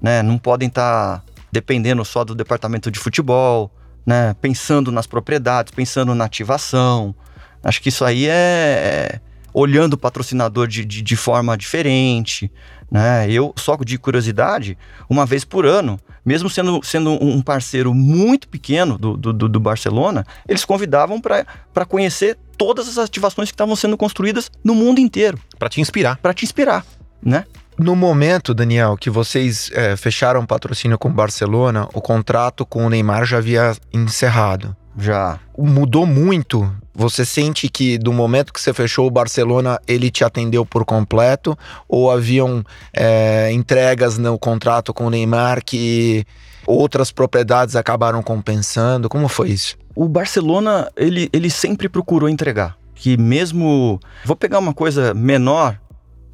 [0.00, 0.22] né?
[0.22, 3.70] Não podem estar tá dependendo só do departamento de futebol,
[4.08, 4.34] né?
[4.40, 7.14] Pensando nas propriedades, pensando na ativação.
[7.62, 9.20] Acho que isso aí é, é
[9.52, 12.50] olhando o patrocinador de, de, de, forma diferente,
[12.90, 13.30] né?
[13.30, 14.78] Eu, só de curiosidade,
[15.10, 20.26] uma vez por ano, mesmo sendo, sendo um parceiro muito pequeno do, do, do Barcelona,
[20.48, 25.38] eles convidavam para conhecer todas as ativações que estavam sendo construídas no mundo inteiro.
[25.58, 26.16] Para te inspirar.
[26.16, 26.82] Para te inspirar,
[27.22, 27.44] né?
[27.78, 32.84] No momento, Daniel, que vocês é, fecharam o patrocínio com o Barcelona, o contrato com
[32.84, 34.76] o Neymar já havia encerrado.
[34.98, 35.38] Já.
[35.56, 36.68] Mudou muito?
[36.92, 41.56] Você sente que do momento que você fechou o Barcelona, ele te atendeu por completo?
[41.88, 46.24] Ou haviam é, entregas no contrato com o Neymar que
[46.66, 49.08] outras propriedades acabaram compensando?
[49.08, 49.76] Como foi isso?
[49.94, 52.76] O Barcelona, ele, ele sempre procurou entregar.
[52.92, 54.00] Que mesmo.
[54.24, 55.78] Vou pegar uma coisa menor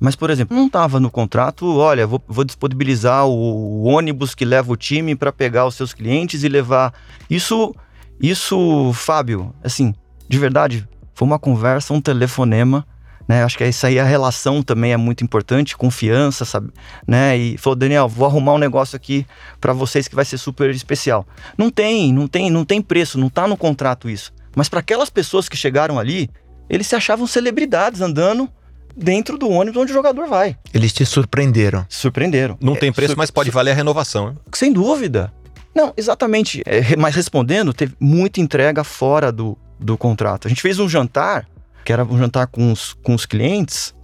[0.00, 4.44] Mas, por exemplo, não estava no contrato, olha, vou, vou disponibilizar o, o, ônibus que
[4.44, 6.92] leva o time para pegar os seus clientes e levar.
[7.30, 7.74] Isso,
[8.20, 9.94] isso, Fábio, assim,
[10.28, 12.87] de verdade, foi uma conversa, um telefonema,
[13.26, 13.42] né?
[13.42, 16.70] Acho que isso aí, a relação também é muito importante, confiança, sabe?
[17.07, 17.37] Né?
[17.37, 19.26] E falou, Daniel, vou arrumar um negócio aqui
[19.61, 21.26] para vocês que vai ser super especial.
[21.57, 24.33] Não tem, não tem, não tem preço, não tá no contrato isso.
[24.54, 26.28] Mas para aquelas pessoas que chegaram ali,
[26.68, 28.48] eles se achavam celebridades andando
[28.96, 30.57] dentro do ônibus onde o jogador vai.
[30.72, 31.85] Eles te surpreenderam.
[31.88, 32.57] Surpreenderam.
[32.61, 34.28] Não tem preço, mas pode valer a renovação.
[34.28, 34.37] Hein?
[34.52, 35.33] Sem dúvida.
[35.74, 36.62] Não, exatamente.
[36.64, 40.46] É, mas respondendo, teve muita entrega fora do, do contrato.
[40.46, 41.48] A gente fez um jantar,
[41.85, 43.94] que era um jantar com os, com os clientes.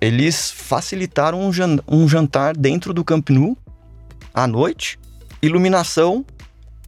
[0.00, 3.56] Eles facilitaram um, jan, um jantar dentro do Camp Nou,
[4.34, 4.98] à noite,
[5.42, 6.24] iluminação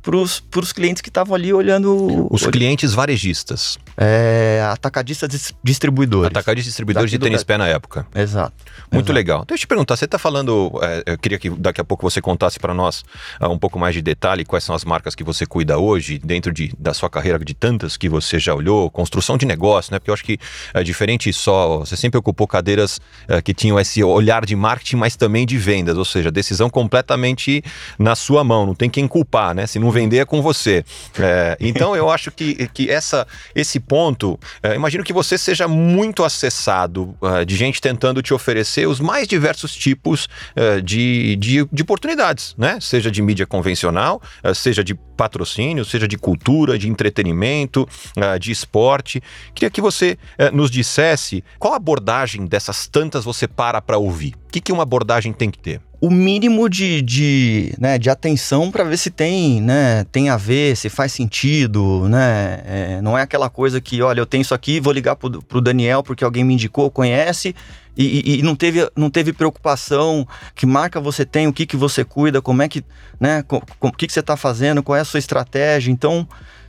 [0.02, 2.26] para os clientes que estavam ali olhando.
[2.30, 3.78] Os clientes varejistas.
[3.96, 6.26] É, atacadistas distribuidores.
[6.26, 8.06] Atacadistas distribuidores de tênis pé na época.
[8.14, 8.52] Exato.
[8.90, 9.12] Muito exato.
[9.12, 9.44] legal.
[9.46, 12.20] Deixa eu te perguntar, você está falando, é, eu queria que daqui a pouco você
[12.20, 13.04] contasse para nós
[13.40, 16.52] uh, um pouco mais de detalhe quais são as marcas que você cuida hoje, dentro
[16.52, 19.98] de, da sua carreira de tantas que você já olhou, construção de negócio, né?
[19.98, 20.38] Porque eu acho que
[20.74, 25.14] é diferente só, você sempre ocupou cadeiras uh, que tinham esse olhar de marketing, mas
[25.14, 27.62] também de vendas, ou seja, decisão completamente
[27.98, 29.66] na sua mão, não tem quem culpar, né?
[29.66, 30.84] Se não vender é com você.
[31.18, 36.24] É, então eu acho que, que essa, esse ponto, é, imagino que você seja muito
[36.24, 41.82] acessado uh, de gente tentando te oferecer os mais diversos tipos uh, de, de, de,
[41.82, 42.78] oportunidades, né?
[42.80, 47.88] Seja de mídia convencional, uh, seja de patrocínio, seja de cultura, de entretenimento,
[48.40, 49.22] de esporte.
[49.54, 50.18] Queria que você
[50.52, 54.34] nos dissesse qual abordagem dessas tantas você para para ouvir.
[54.48, 55.80] O que, que uma abordagem tem que ter?
[56.02, 60.76] O mínimo de, de, né, de atenção para ver se tem, né, tem a ver,
[60.76, 62.60] se faz sentido, né?
[62.66, 65.60] É, não é aquela coisa que, olha, eu tenho isso aqui, vou ligar pro, pro
[65.60, 67.54] Daniel porque alguém me indicou, conhece,
[67.96, 72.04] e, e, não, teve, não teve preocupação, que marca você tem, o que, que você
[72.04, 72.84] cuida, como é que,
[73.20, 75.92] né, com, com, o que, que você está fazendo, qual é a sua estratégia.
[75.92, 76.26] Então,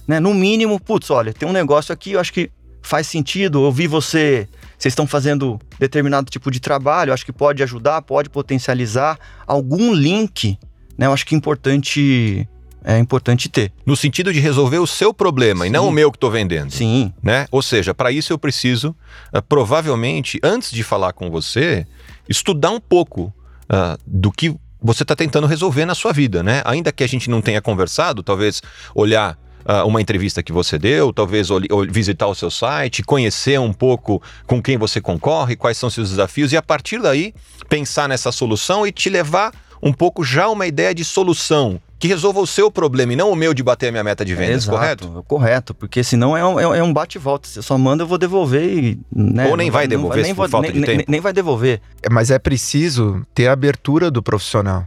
[0.07, 2.51] né, no mínimo, putz, olha, tem um negócio aqui, eu acho que
[2.83, 4.47] faz sentido, eu vi você
[4.83, 9.17] vocês estão fazendo determinado tipo de trabalho, acho que pode ajudar, pode potencializar
[9.47, 10.59] algum link,
[10.97, 11.05] né?
[11.05, 12.47] Eu acho que é importante
[12.83, 13.71] é importante ter.
[13.85, 15.69] No sentido de resolver o seu problema Sim.
[15.69, 16.69] e não o meu que estou vendendo.
[16.69, 17.13] Sim.
[17.23, 17.45] Né?
[17.49, 18.93] Ou seja, para isso eu preciso,
[19.33, 21.87] uh, provavelmente, antes de falar com você,
[22.27, 23.33] estudar um pouco
[23.71, 26.61] uh, do que você está tentando resolver na sua vida, né?
[26.65, 28.61] Ainda que a gente não tenha conversado, talvez
[28.93, 31.49] olhar uh, uma entrevista que você deu, talvez
[31.89, 36.51] visitar o seu site, conhecer um pouco com quem você concorre, quais são seus desafios
[36.51, 37.33] e a partir daí
[37.69, 42.41] pensar nessa solução e te levar um pouco já uma ideia de solução que resolva
[42.41, 44.77] o seu problema e não o meu de bater a minha meta de vendas, Exato,
[44.77, 45.23] correto?
[45.25, 47.47] Correto, porque senão é um, é um é bate e volta.
[47.47, 48.99] Você só manda, eu vou devolver e.
[49.09, 51.05] Né, Ou nem vai devolver não, nem, por falta nem, de tempo.
[51.07, 51.79] Nem, vai devolver.
[52.01, 54.85] É, mas é preciso ter a abertura do profissional.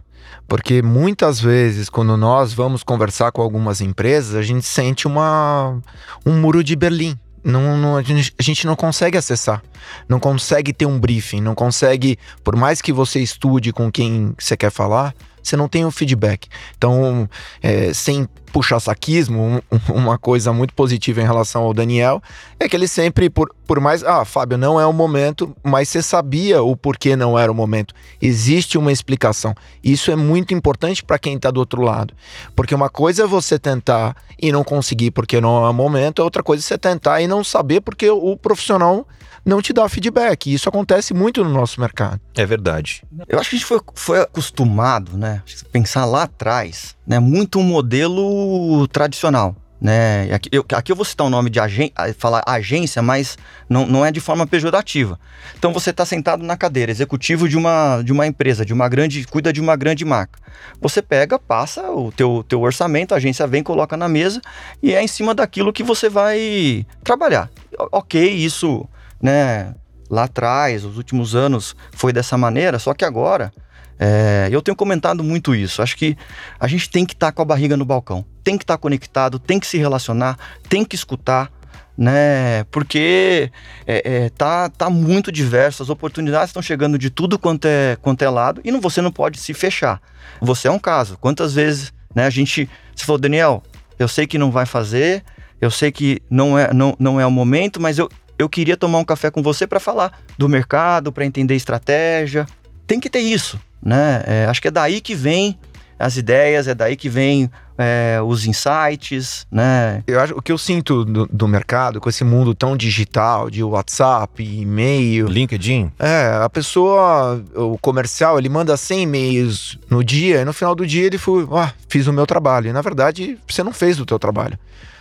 [0.49, 5.79] Porque muitas vezes, quando nós vamos conversar com algumas empresas, a gente sente uma,
[6.25, 7.19] um muro de Berlim.
[7.43, 9.63] Não, não, a, gente, a gente não consegue acessar,
[10.09, 14.57] não consegue ter um briefing, não consegue, por mais que você estude com quem você
[14.57, 15.15] quer falar,
[15.49, 16.49] você não tem o feedback.
[16.77, 17.29] Então,
[17.63, 22.23] é, sem puxar saquismo, um, uma coisa muito positiva em relação ao Daniel
[22.59, 24.03] é que ele sempre, por, por mais.
[24.03, 27.95] Ah, Fábio, não é o momento, mas você sabia o porquê não era o momento.
[28.21, 29.55] Existe uma explicação.
[29.85, 32.15] Isso é muito importante para quem está do outro lado.
[32.55, 36.43] Porque uma coisa é você tentar e não conseguir porque não é o momento, outra
[36.43, 39.07] coisa é você tentar e não saber porque o profissional
[39.47, 40.51] não te dá feedback.
[40.51, 42.21] E isso acontece muito no nosso mercado.
[42.35, 43.05] É verdade.
[43.29, 45.43] Eu acho que a gente foi, foi acostumado, né?
[45.71, 47.21] Pensar lá atrás, né?
[47.21, 49.55] Muito um modelo tradicional.
[49.79, 50.33] Né?
[50.33, 53.37] Aqui, eu, aqui eu vou citar o nome de agência, falar agência, mas
[53.69, 55.21] não, não é de forma pejorativa.
[55.57, 59.27] Então você está sentado na cadeira, executivo de uma, de uma empresa, de uma grande,
[59.27, 60.41] cuida de uma grande marca.
[60.81, 64.41] Você pega, passa o teu, teu orçamento, a agência vem, coloca na mesa
[64.83, 67.51] e é em cima daquilo que você vai trabalhar.
[67.93, 68.89] Ok, isso
[69.21, 69.75] né,
[70.11, 73.53] lá atrás, os últimos anos, foi dessa maneira, só que agora.
[73.99, 75.81] É, eu tenho comentado muito isso.
[75.81, 76.17] Acho que
[76.61, 78.79] a gente tem que estar tá com a barriga no balcão, tem que estar tá
[78.79, 81.51] conectado, tem que se relacionar, tem que escutar,
[81.97, 82.65] né?
[82.71, 83.51] Porque
[83.87, 88.23] é, é, tá, tá muito diverso, as oportunidades estão chegando de tudo quanto é, quanto
[88.23, 90.01] é lado e não, você não pode se fechar.
[90.43, 91.17] Você é um caso.
[91.19, 92.69] Quantas vezes né, a gente.
[92.95, 93.63] Você falou, Daniel,
[93.99, 95.25] eu sei que não vai fazer,
[95.61, 98.99] eu sei que não é, não, não é o momento, mas eu, eu queria tomar
[98.99, 102.47] um café com você para falar do mercado, para entender estratégia.
[102.87, 104.23] Tem que ter isso, né?
[104.27, 105.59] É, acho que é daí que vem
[105.99, 110.03] as ideias, é daí que vem é, os insights, né?
[110.07, 113.63] Eu acho o que eu sinto do, do, mercado com esse mundo tão digital de
[113.63, 115.93] WhatsApp, e-mail, LinkedIn.
[115.99, 120.87] É, a pessoa, o comercial, ele manda 100 e-mails no dia e no final do
[120.87, 122.69] dia ele foi, ah, fiz o meu trabalho.
[122.69, 124.59] E na verdade, você não fez o teu trabalho.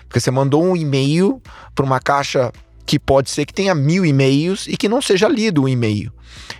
[0.07, 1.41] Porque você mandou um e-mail
[1.73, 2.51] para uma caixa
[2.85, 6.11] que pode ser que tenha mil e-mails e que não seja lido o e-mail.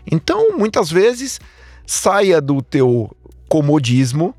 [0.10, 1.40] Então, muitas vezes,
[1.86, 3.16] saia do teu
[3.48, 4.34] comodismo,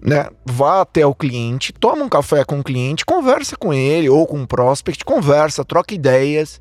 [0.00, 0.28] né?
[0.44, 4.42] Vá até o cliente, toma um café com o cliente, conversa com ele ou com
[4.42, 6.60] o prospect, conversa, troca ideias.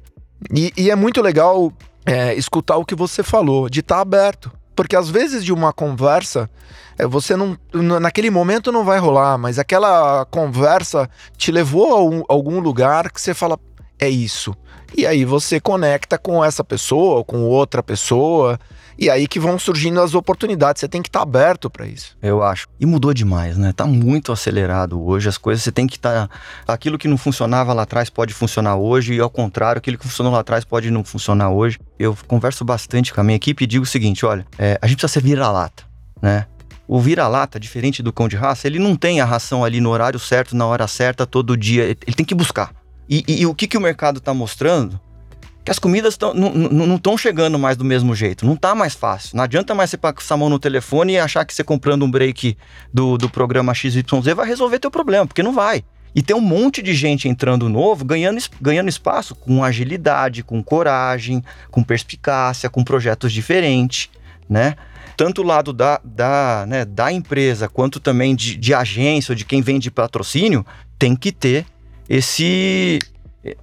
[0.51, 1.71] E, e é muito legal
[2.05, 4.51] é, escutar o que você falou, de estar tá aberto.
[4.75, 6.49] Porque às vezes de uma conversa,
[6.97, 7.57] é, você não.
[8.01, 13.11] Naquele momento não vai rolar, mas aquela conversa te levou a, um, a algum lugar
[13.11, 13.57] que você fala,
[13.99, 14.55] é isso.
[14.97, 18.59] E aí você conecta com essa pessoa, com outra pessoa,
[18.97, 20.79] e aí que vão surgindo as oportunidades.
[20.79, 22.17] Você tem que estar tá aberto para isso.
[22.21, 22.67] Eu acho.
[22.79, 23.73] E mudou demais, né?
[23.73, 25.27] Tá muito acelerado hoje.
[25.27, 26.27] As coisas você tem que estar.
[26.27, 26.73] Tá...
[26.73, 30.31] Aquilo que não funcionava lá atrás pode funcionar hoje, e ao contrário, aquilo que funcionou
[30.31, 31.77] lá atrás pode não funcionar hoje.
[31.99, 34.97] Eu converso bastante com a minha equipe e digo o seguinte: olha, é, a gente
[34.97, 35.83] precisa ser vira-lata,
[36.21, 36.45] né?
[36.87, 40.19] O vira-lata, diferente do cão de raça, ele não tem a ração ali no horário
[40.19, 41.83] certo, na hora certa, todo dia.
[41.83, 42.71] Ele tem que buscar.
[43.09, 44.99] E, e, e o que, que o mercado está mostrando?
[45.63, 48.45] Que as comidas tão, não estão chegando mais do mesmo jeito.
[48.45, 49.35] Não está mais fácil.
[49.35, 52.11] Não adianta mais você passar a mão no telefone e achar que você comprando um
[52.11, 52.55] break
[52.93, 54.03] do, do programa XYZ
[54.35, 55.83] vai resolver teu problema, porque não vai.
[56.15, 61.43] E tem um monte de gente entrando novo, ganhando, ganhando espaço com agilidade, com coragem,
[61.69, 64.09] com perspicácia, com projetos diferentes,
[64.49, 64.75] né?
[65.17, 69.45] Tanto o lado da, da, né, da empresa quanto também de, de agência ou de
[69.45, 70.65] quem vende patrocínio
[70.97, 71.65] tem que ter
[72.09, 72.99] esse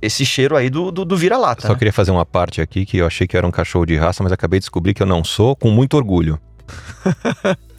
[0.01, 1.63] esse cheiro aí do, do, do vira-lata.
[1.63, 1.75] Só né?
[1.79, 4.31] queria fazer uma parte aqui que eu achei que era um cachorro de raça, mas
[4.31, 6.39] acabei de descobrir que eu não sou, com muito orgulho.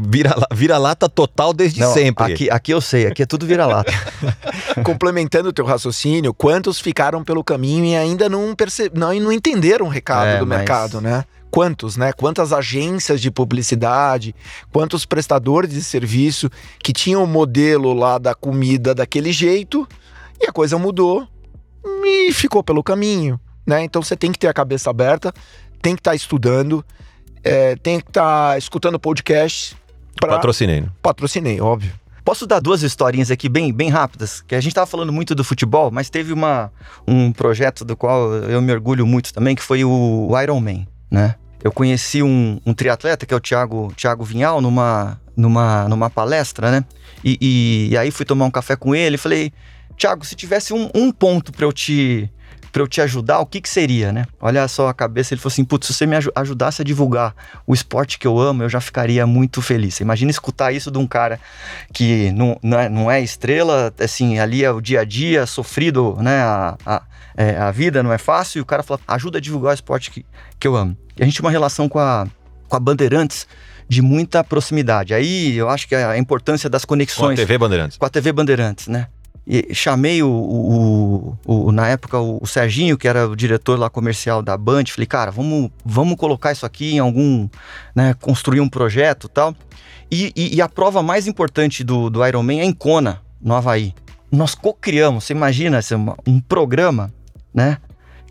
[0.00, 0.78] Vira-lata vira
[1.14, 2.32] total desde não, sempre.
[2.32, 3.92] Aqui, aqui eu sei, aqui é tudo vira-lata.
[4.82, 8.90] Complementando o teu raciocínio, quantos ficaram pelo caminho e ainda não, perce...
[8.94, 10.58] não, não entenderam o recado é, do mas...
[10.58, 11.24] mercado, né?
[11.50, 12.12] Quantos, né?
[12.12, 14.34] Quantas agências de publicidade,
[14.72, 19.86] quantos prestadores de serviço que tinham o modelo lá da comida daquele jeito
[20.40, 21.26] e a coisa mudou
[22.04, 23.82] e ficou pelo caminho, né?
[23.82, 25.32] Então você tem que ter a cabeça aberta,
[25.82, 26.84] tem que estar tá estudando,
[27.42, 29.76] é, tem que estar tá escutando podcast.
[30.20, 30.30] Pra...
[30.30, 30.82] Patrocinei.
[30.82, 30.88] Né?
[31.02, 31.92] Patrocinei, óbvio.
[32.24, 34.42] Posso dar duas historinhas aqui bem, bem rápidas?
[34.42, 36.70] Que a gente estava falando muito do futebol, mas teve uma,
[37.06, 41.34] um projeto do qual eu me orgulho muito também, que foi o Iron Man, né?
[41.62, 46.70] Eu conheci um, um triatleta, que é o Thiago, Thiago Vinhal, numa, numa, numa palestra,
[46.70, 46.84] né?
[47.22, 49.52] E, e, e aí fui tomar um café com ele e falei,
[49.96, 52.30] Tiago, se tivesse um, um ponto para eu te
[52.72, 54.26] para eu te ajudar, o que que seria, né?
[54.40, 57.34] Olha só a cabeça, ele falou assim, putz, se você me ajudasse a divulgar
[57.66, 60.00] o esporte que eu amo, eu já ficaria muito feliz.
[60.00, 61.40] imagina escutar isso de um cara
[61.92, 66.16] que não, não, é, não é estrela, assim, ali é o dia a dia, sofrido,
[66.20, 66.40] né?
[66.40, 67.02] A, a,
[67.36, 70.10] é, a vida não é fácil, e o cara fala, ajuda a divulgar o esporte
[70.10, 70.26] que,
[70.58, 70.96] que eu amo.
[71.16, 72.26] E a gente tinha uma relação com a,
[72.68, 73.46] com a Bandeirantes,
[73.90, 75.12] de muita proximidade.
[75.12, 77.36] Aí eu acho que a importância das conexões.
[77.36, 77.98] Com a TV Bandeirantes.
[77.98, 79.08] Com a TV Bandeirantes, né?
[79.46, 84.42] E chamei o, o, o, na época o, Serginho, que era o diretor lá comercial
[84.42, 87.48] da Band, falei, cara, vamos, vamos colocar isso aqui em algum,
[87.94, 89.54] né, construir um projeto tal.
[90.10, 93.54] E, e, e a prova mais importante do, do Iron Man é em Kona, no
[93.54, 93.94] Havaí.
[94.30, 95.80] Nós co-criamos, você imagina,
[96.26, 97.12] um programa,
[97.52, 97.78] né,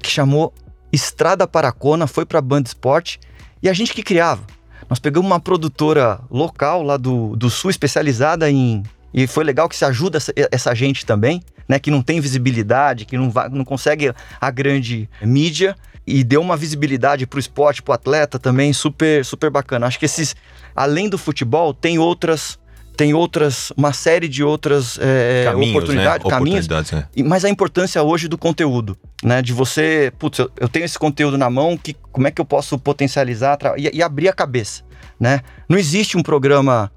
[0.01, 0.53] que chamou
[0.91, 3.17] Estrada para Kona, foi para Band Sport,
[3.61, 4.43] e a gente que criava.
[4.89, 9.75] Nós pegamos uma produtora local lá do, do Sul, especializada em e foi legal que
[9.75, 11.79] se ajuda essa, essa gente também, né?
[11.79, 16.57] Que não tem visibilidade, que não, vai, não consegue a grande mídia e deu uma
[16.57, 19.85] visibilidade para o esporte, para o atleta também super, super bacana.
[19.85, 20.35] Acho que esses,
[20.75, 22.57] além do futebol, tem outras
[22.97, 26.29] tem outras, uma série de outras é, caminhos, oportunidades, né?
[26.29, 27.23] caminhos, oportunidades, né?
[27.23, 29.41] mas a importância hoje do conteúdo, né?
[29.41, 32.45] De você, putz, eu, eu tenho esse conteúdo na mão, que, como é que eu
[32.45, 34.83] posso potencializar e, e abrir a cabeça,
[35.17, 35.39] né?
[35.69, 36.91] Não existe um programa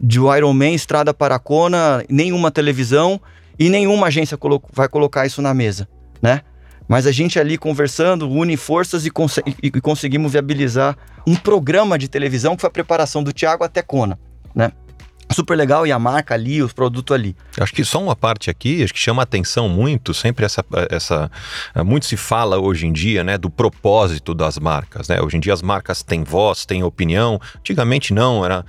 [0.00, 3.20] de Iron Man, Estrada para Kona, nenhuma televisão
[3.58, 5.86] e nenhuma agência colo vai colocar isso na mesa,
[6.22, 6.40] né?
[6.88, 12.08] Mas a gente ali conversando, une forças e, cons e, conseguimos viabilizar um programa de
[12.08, 14.18] televisão que foi a preparação do Thiago até Kona,
[14.54, 14.72] né?
[15.32, 17.36] Super legal e a marca ali, os produtos ali.
[17.58, 21.30] Acho que só uma parte aqui, acho que chama atenção muito, sempre essa, essa
[21.84, 25.20] muito se fala hoje em dia, né, do propósito das marcas, né?
[25.20, 27.40] Hoje em dia as marcas têm voz, têm opinião.
[27.58, 28.64] Antigamente não, era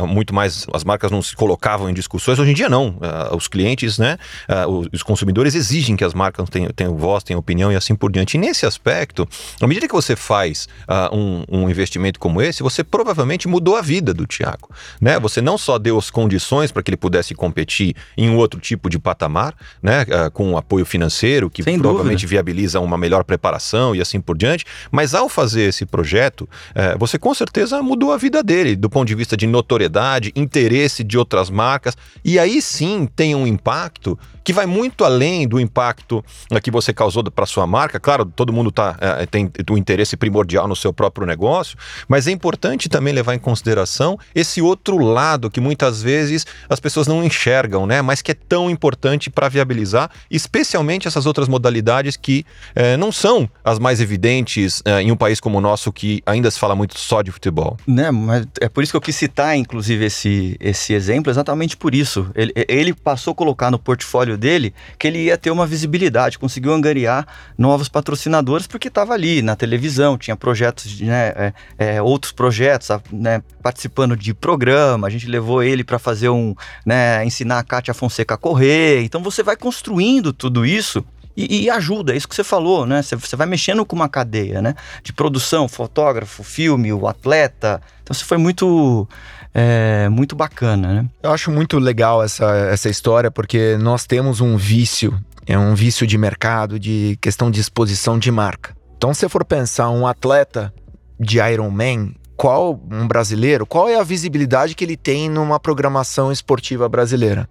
[0.00, 2.38] uh, muito mais as marcas não se colocavam em discussões.
[2.38, 4.18] Hoje em dia não, uh, os clientes, né,
[4.48, 8.10] uh, os consumidores exigem que as marcas tenham, tenham voz, tenham opinião e assim por
[8.10, 8.36] diante.
[8.36, 9.28] E nesse aspecto,
[9.60, 10.68] à medida que você faz
[11.12, 14.70] um, um investimento como esse, você provavelmente mudou a vida do Tiago,
[15.00, 15.18] né?
[15.18, 18.90] Você não só deu as condições para que ele pudesse competir em um outro tipo
[18.90, 22.30] de patamar, né, uh, com um apoio financeiro que Sem provavelmente dúvida.
[22.30, 24.64] viabiliza uma melhor preparação e assim por diante.
[24.90, 29.06] Mas ao fazer esse projeto, uh, você com certeza mudou a vida dele do ponto
[29.06, 34.52] de vista de notoriedade, interesse de outras marcas e aí sim tem um impacto que
[34.52, 38.00] vai muito além do impacto uh, que você causou para sua marca.
[38.00, 38.96] Claro, todo mundo tá,
[39.30, 41.76] tem o interesse primordial no seu próprio negócio,
[42.08, 46.78] mas é importante também levar em consideração esse outro lado que muitas muitas vezes as
[46.78, 48.00] pessoas não enxergam, né?
[48.00, 53.48] Mas que é tão importante para viabilizar, especialmente essas outras modalidades que eh, não são
[53.64, 56.98] as mais evidentes eh, em um país como o nosso que ainda se fala muito
[56.98, 57.76] só de futebol.
[57.86, 61.94] Né, mas é por isso que eu quis citar, inclusive, esse, esse exemplo, exatamente por
[61.94, 62.30] isso.
[62.34, 66.72] Ele, ele passou a colocar no portfólio dele que ele ia ter uma visibilidade, conseguiu
[66.72, 67.26] angariar
[67.58, 73.42] novos patrocinadores porque estava ali na televisão, tinha projetos, né, é, é, outros projetos, né,
[73.62, 76.54] participando de programa, a gente levou ele para fazer um,
[76.84, 79.02] né, ensinar a Kátia Fonseca a correr.
[79.02, 81.04] Então você vai construindo tudo isso
[81.36, 83.02] e, e, ajuda, é isso que você falou, né?
[83.02, 84.74] Você, você vai mexendo com uma cadeia, né?
[85.02, 87.80] De produção, fotógrafo, filme, o atleta.
[88.02, 89.08] Então você foi muito.
[89.52, 91.06] É, muito bacana, né?
[91.22, 96.06] Eu acho muito legal essa, essa história, porque nós temos um vício, é um vício
[96.06, 98.76] de mercado, de questão de exposição de marca.
[98.96, 100.72] Então, se for pensar um atleta
[101.18, 106.88] de Ironman, qual um brasileiro, qual é a visibilidade que ele tem numa programação esportiva
[106.88, 107.46] brasileira?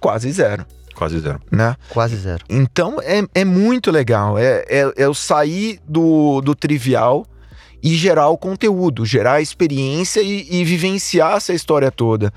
[0.00, 0.64] Quase zero.
[0.94, 1.38] Quase zero.
[1.50, 1.76] Né?
[1.90, 2.42] Quase zero.
[2.48, 4.38] Então é, é muito legal.
[4.38, 7.26] É, é, é o sair do, do trivial
[7.82, 12.32] e gerar o conteúdo, gerar a experiência e, e vivenciar essa história toda.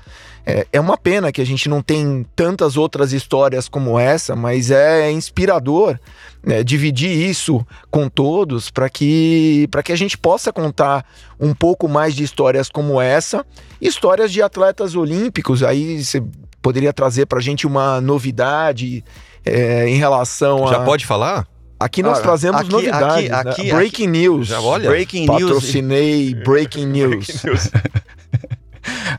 [0.48, 4.70] É, é, uma pena que a gente não tem tantas outras histórias como essa, mas
[4.70, 5.98] é inspirador
[6.40, 11.04] né, dividir isso com todos para que, que a gente possa contar
[11.40, 13.44] um pouco mais de histórias como essa,
[13.80, 15.64] histórias de atletas olímpicos.
[15.64, 16.22] Aí você
[16.62, 19.04] poderia trazer para a gente uma novidade
[19.44, 20.72] é, em relação Já a.
[20.74, 21.48] Já pode falar?
[21.78, 23.30] Aqui nós trazemos aqui, novidades.
[23.30, 23.74] Aqui, aqui, né?
[23.74, 24.46] breaking news.
[24.46, 24.88] Já olha.
[24.88, 26.44] Breaking Patrocinei news.
[26.44, 27.26] breaking news.
[27.26, 27.70] breaking news.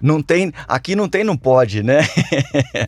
[0.01, 2.07] Não tem, aqui não tem, não pode, né?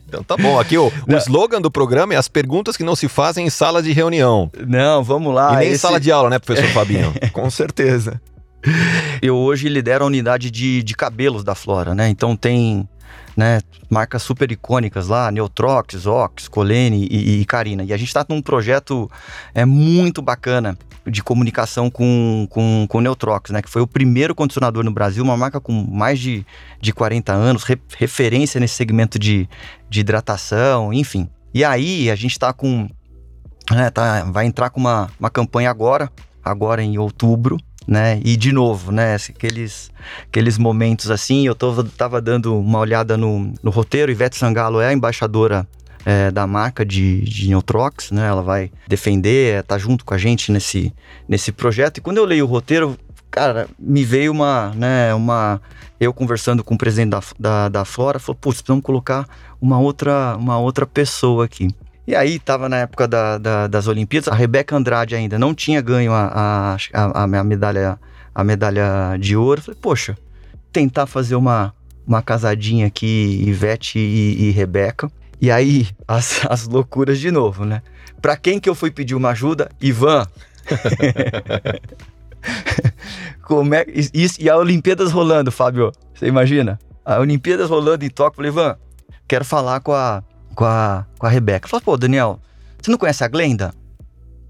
[0.08, 0.58] então tá bom.
[0.58, 3.82] Aqui o, o slogan do programa é as perguntas que não se fazem em sala
[3.82, 4.50] de reunião.
[4.66, 5.54] Não, vamos lá.
[5.54, 5.78] E nem esse...
[5.78, 7.12] sala de aula, né, professor Fabinho?
[7.32, 8.20] Com certeza.
[9.22, 12.08] Eu hoje lidero a unidade de, de cabelos da Flora, né?
[12.08, 12.88] Então tem
[13.40, 17.82] né, marcas super icônicas lá, Neutrox, Ox, Colene e, e Carina.
[17.82, 19.10] E a gente está num projeto
[19.54, 20.76] é, muito bacana
[21.06, 25.38] de comunicação com, com, com Neutrox, né, que foi o primeiro condicionador no Brasil, uma
[25.38, 26.44] marca com mais de,
[26.82, 29.48] de 40 anos, re, referência nesse segmento de,
[29.88, 31.26] de hidratação, enfim.
[31.54, 32.90] E aí a gente está com.
[33.70, 36.12] Né, tá, vai entrar com uma, uma campanha agora,
[36.44, 37.56] agora em outubro,
[37.86, 38.20] né?
[38.24, 39.16] E de novo, né?
[39.16, 39.90] Aqueles,
[40.22, 44.88] aqueles momentos assim, eu tô, tava dando uma olhada no, no roteiro, Ivete Sangalo é
[44.88, 45.66] a embaixadora
[46.04, 48.26] é, da marca de, de Neutrox, né?
[48.26, 50.92] Ela vai defender, é, tá junto com a gente nesse,
[51.28, 51.98] nesse projeto.
[51.98, 52.96] E quando eu leio o roteiro,
[53.30, 55.60] cara, me veio uma, né, uma...
[55.98, 59.28] Eu conversando com o presidente da, da, da Flora, falou, putz, precisamos colocar
[59.60, 61.68] uma outra, uma outra pessoa aqui.
[62.10, 65.80] E aí, tava na época da, da, das Olimpíadas, a Rebeca Andrade ainda não tinha
[65.80, 68.00] ganho a, a, a, a medalha,
[68.34, 69.62] a medalha de ouro.
[69.62, 70.18] Falei, poxa,
[70.72, 71.72] tentar fazer uma,
[72.04, 75.08] uma casadinha aqui, Ivete e, e Rebeca.
[75.40, 77.80] E aí, as, as loucuras de novo, né?
[78.20, 79.70] Pra quem que eu fui pedir uma ajuda?
[79.80, 80.26] Ivan.
[83.42, 85.92] Como é, isso, e a Olimpíadas rolando, Fábio.
[86.12, 86.76] Você imagina?
[87.04, 88.38] A Olimpíadas rolando em Tóquio.
[88.38, 88.76] Falei, Ivan,
[89.28, 91.68] quero falar com a, com a, com a Rebeca.
[91.68, 92.40] Falei, pô, Daniel,
[92.80, 93.74] você não conhece a Glenda?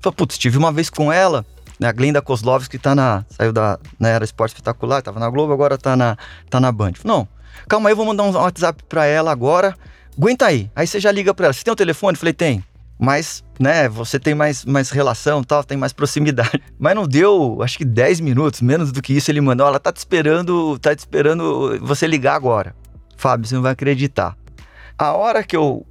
[0.00, 1.44] Falei, putz, estive uma vez com ela,
[1.80, 3.24] né, a Glenda Kozlovski tá na.
[3.30, 3.78] Saiu da.
[3.98, 6.16] Né, era esporte espetacular, tava na Globo, agora tá na,
[6.50, 6.92] tá na Band.
[6.96, 7.28] Falei, não,
[7.66, 9.74] calma aí, eu vou mandar um WhatsApp pra ela agora.
[10.16, 10.70] Aguenta aí.
[10.76, 11.52] Aí você já liga pra ela.
[11.54, 12.18] Você tem o um telefone?
[12.18, 12.62] Falei, tem.
[12.98, 16.62] Mas, né, você tem mais, mais relação tal, tem mais proximidade.
[16.78, 19.66] Mas não deu, acho que 10 minutos, menos do que isso, ele mandou.
[19.66, 22.76] Ela tá te esperando, tá te esperando você ligar agora.
[23.16, 24.36] Fábio, você não vai acreditar.
[24.98, 25.86] A hora que eu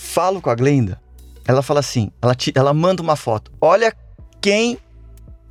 [0.00, 1.00] falo com a Glenda,
[1.46, 3.52] ela fala assim, ela, te, ela manda uma foto.
[3.60, 3.94] Olha
[4.40, 4.78] quem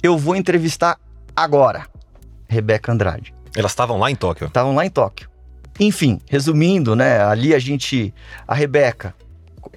[0.02, 1.00] eu vou entrevistar
[1.36, 1.86] agora.
[2.48, 3.34] Rebeca Andrade.
[3.56, 4.48] Elas estavam lá em Tóquio?
[4.48, 5.30] Estavam lá em Tóquio.
[5.80, 7.22] Enfim, resumindo, né?
[7.22, 8.14] Ali a gente.
[8.48, 9.14] A Rebeca,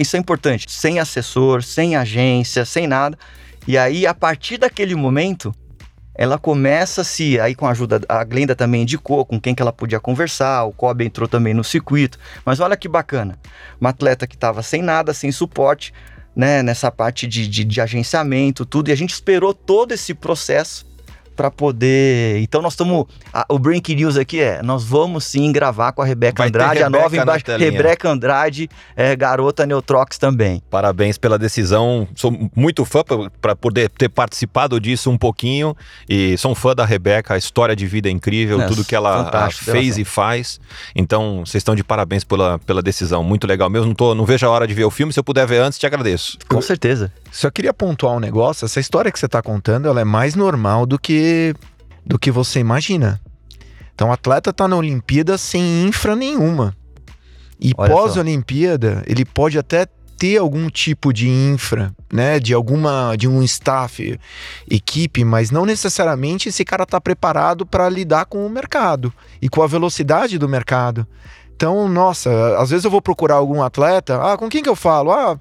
[0.00, 3.16] isso é importante, sem assessor, sem agência, sem nada.
[3.68, 5.54] E aí, a partir daquele momento,
[6.14, 9.72] ela começa se, aí com a ajuda, a Glenda também indicou com quem que ela
[9.72, 13.38] podia conversar, o Kobe entrou também no circuito, mas olha que bacana,
[13.80, 15.92] uma atleta que estava sem nada, sem suporte,
[16.34, 20.91] né, nessa parte de, de, de agenciamento, tudo, e a gente esperou todo esse processo
[21.34, 22.38] para poder.
[22.40, 23.06] Então nós estamos.
[23.48, 26.90] O Brink News aqui é: nós vamos sim gravar com a Rebeca Andrade, a Rebeca
[26.90, 27.58] nova na embaixadora.
[27.58, 27.70] telinha.
[27.70, 30.62] Rebeca Andrade, é, garota Neutrox também.
[30.70, 32.06] Parabéns pela decisão.
[32.14, 33.02] Sou muito fã
[33.40, 35.76] para poder ter participado disso um pouquinho.
[36.08, 38.94] E sou um fã da Rebeca, a história de vida é incrível, Nossa, tudo que
[38.94, 40.60] ela fez e faz.
[40.94, 43.22] Então, vocês estão de parabéns pela, pela decisão.
[43.22, 43.88] Muito legal mesmo.
[43.88, 45.12] Não, tô, não vejo a hora de ver o filme.
[45.12, 46.38] Se eu puder ver antes, te agradeço.
[46.48, 47.12] Com certeza.
[47.30, 48.64] Só queria pontuar um negócio.
[48.64, 51.12] Essa história que você está contando, ela é mais normal do que
[52.04, 53.20] do que você imagina.
[53.94, 56.74] Então, o atleta tá na Olimpíada sem infra nenhuma.
[57.60, 59.86] E pós-Olimpíada, ele pode até
[60.18, 64.18] ter algum tipo de infra, né, de alguma de um staff,
[64.70, 69.62] equipe, mas não necessariamente esse cara tá preparado para lidar com o mercado e com
[69.62, 71.06] a velocidade do mercado.
[71.56, 75.10] Então, nossa, às vezes eu vou procurar algum atleta, ah, com quem que eu falo?
[75.10, 75.38] Ah,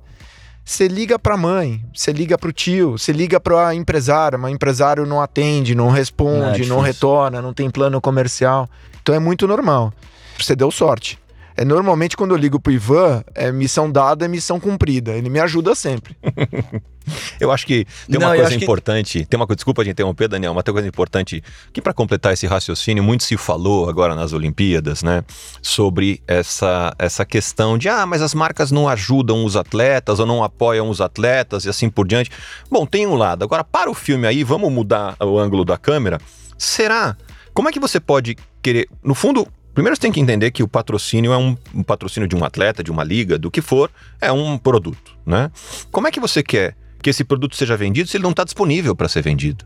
[0.71, 4.37] você liga para a mãe, você liga para o tio, você liga para a empresária,
[4.37, 6.73] mas o empresário não atende, não É responde, difícil.
[6.75, 8.69] não retorna, não tem plano comercial.
[9.01, 9.93] Então é muito normal.
[10.39, 11.19] Você deu sorte.
[11.57, 15.11] É normalmente quando eu ligo pro Ivan, é missão dada, é missão cumprida.
[15.11, 16.15] Ele me ajuda sempre.
[17.39, 19.89] Eu acho que tem Não, uma coisa acho que- importante, tem uma coisa, desculpa de
[19.89, 21.43] interromper, Daniel, mas tem uma coisa importante
[21.73, 25.23] que para completar esse raciocínio, muito se falou agora nas Olimpíadas, né,
[25.61, 30.43] sobre essa, essa questão de, ah, mas as marcas não ajudam os atletas ou não
[30.43, 32.29] apoiam os atletas e assim por diante.
[32.69, 33.43] Bom, tem um lado.
[33.43, 36.19] Agora, para o filme aí, vamos mudar o ângulo da câmera.
[36.57, 37.17] Será?
[37.53, 40.67] Como é que você pode querer, no fundo, Primeiro você tem que entender que o
[40.67, 43.89] patrocínio é um, um patrocínio de um atleta, de uma liga, do que for,
[44.19, 45.49] é um produto, né?
[45.89, 48.95] Como é que você quer que esse produto seja vendido se ele não está disponível
[48.95, 49.65] para ser vendido,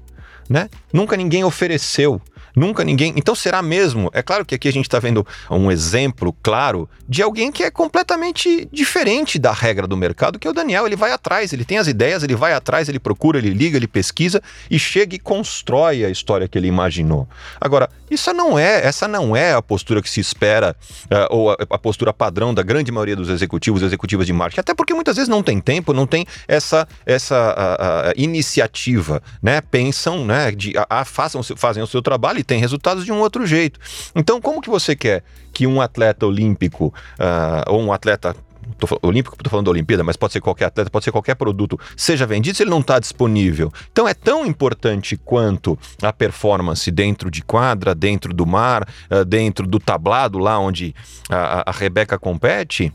[0.49, 0.69] né?
[0.93, 2.21] Nunca ninguém ofereceu,
[2.55, 3.13] nunca ninguém.
[3.15, 4.09] Então será mesmo?
[4.13, 7.71] É claro que aqui a gente está vendo um exemplo claro de alguém que é
[7.71, 10.85] completamente diferente da regra do mercado, que é o Daniel.
[10.85, 13.87] Ele vai atrás, ele tem as ideias, ele vai atrás, ele procura, ele liga, ele
[13.87, 17.27] pesquisa e chega e constrói a história que ele imaginou.
[17.59, 20.75] Agora, isso não é, essa não é a postura que se espera
[21.09, 24.73] eh, ou a, a postura padrão da grande maioria dos executivos, executivas de marketing, até
[24.73, 29.59] porque muitas vezes não tem tempo, não tem essa essa a- a iniciativa, né?
[29.61, 30.51] Pensam, né?
[30.51, 30.73] De,
[31.05, 33.79] façam, fazem o seu trabalho e têm resultados de um outro jeito.
[34.15, 35.23] Então, como que você quer
[35.53, 38.35] que um atleta olímpico ah, ou um atleta
[38.79, 41.79] Tô, olímpico, tô falando da Olimpíada, mas pode ser qualquer atleta, pode ser qualquer produto,
[41.95, 43.71] seja vendido se ele não está disponível.
[43.91, 49.67] Então é tão importante quanto a performance dentro de quadra, dentro do mar, eh, dentro
[49.67, 50.95] do tablado, lá onde
[51.29, 52.91] a- a Rebeca compete.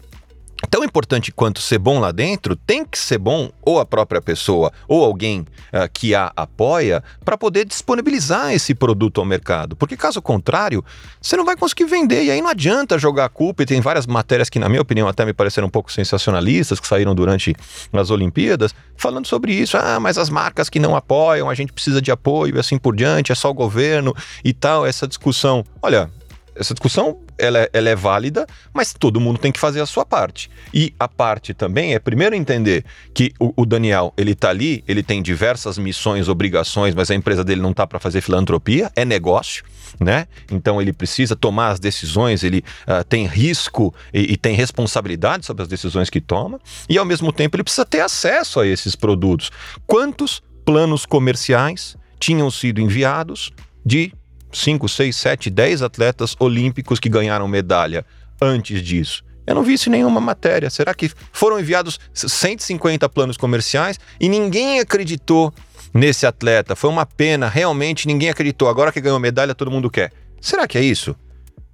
[0.69, 4.71] Tão importante quanto ser bom lá dentro, tem que ser bom ou a própria pessoa
[4.87, 9.75] ou alguém ah, que a apoia para poder disponibilizar esse produto ao mercado.
[9.75, 10.85] Porque caso contrário,
[11.21, 12.25] você não vai conseguir vender.
[12.25, 13.63] E aí não adianta jogar a culpa.
[13.63, 16.87] E tem várias matérias que, na minha opinião, até me pareceram um pouco sensacionalistas, que
[16.87, 17.57] saíram durante
[17.93, 19.77] as Olimpíadas, falando sobre isso.
[19.77, 22.95] Ah, mas as marcas que não apoiam, a gente precisa de apoio e assim por
[22.95, 25.65] diante, é só o governo e tal, essa discussão.
[25.83, 26.11] Olha,
[26.55, 30.05] essa discussão ela é, ela é válida, mas todo mundo tem que fazer a sua
[30.05, 30.51] parte.
[30.73, 32.85] E a parte também é primeiro entender
[33.15, 37.43] que o, o Daniel ele tá ali, ele tem diversas missões, obrigações, mas a empresa
[37.45, 39.65] dele não tá para fazer filantropia, é negócio,
[39.99, 40.27] né?
[40.51, 45.63] Então ele precisa tomar as decisões, ele ah, tem risco e, e tem responsabilidade sobre
[45.63, 49.51] as decisões que toma, e ao mesmo tempo ele precisa ter acesso a esses produtos.
[49.87, 53.51] Quantos planos comerciais tinham sido enviados
[53.85, 54.13] de
[54.53, 58.05] 5, 6, 7, 10 atletas olímpicos que ganharam medalha
[58.41, 59.23] antes disso.
[59.47, 60.71] Eu não vi isso em nenhuma matéria.
[60.71, 65.53] Será que foram enviados 150 planos comerciais e ninguém acreditou
[65.93, 66.77] nesse atleta?
[66.77, 68.69] Foi uma pena, realmente ninguém acreditou.
[68.69, 70.13] Agora que ganhou medalha, todo mundo quer.
[70.41, 71.17] Será que é isso?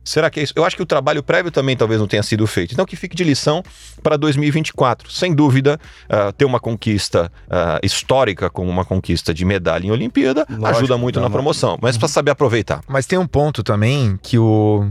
[0.07, 0.53] Será que é isso?
[0.55, 2.73] Eu acho que o trabalho prévio também talvez não tenha sido feito.
[2.73, 3.63] Então que fique de lição
[4.03, 5.11] para 2024.
[5.11, 10.47] Sem dúvida, ah, ter uma conquista ah, histórica como uma conquista de medalha em Olimpíada
[10.49, 11.77] Lógico, ajuda muito na promoção.
[11.83, 12.83] Mas para saber aproveitar.
[12.87, 14.89] Mas tem um ponto também que o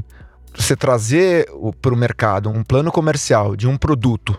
[0.54, 1.48] você trazer
[1.82, 4.38] para o mercado um plano comercial de um produto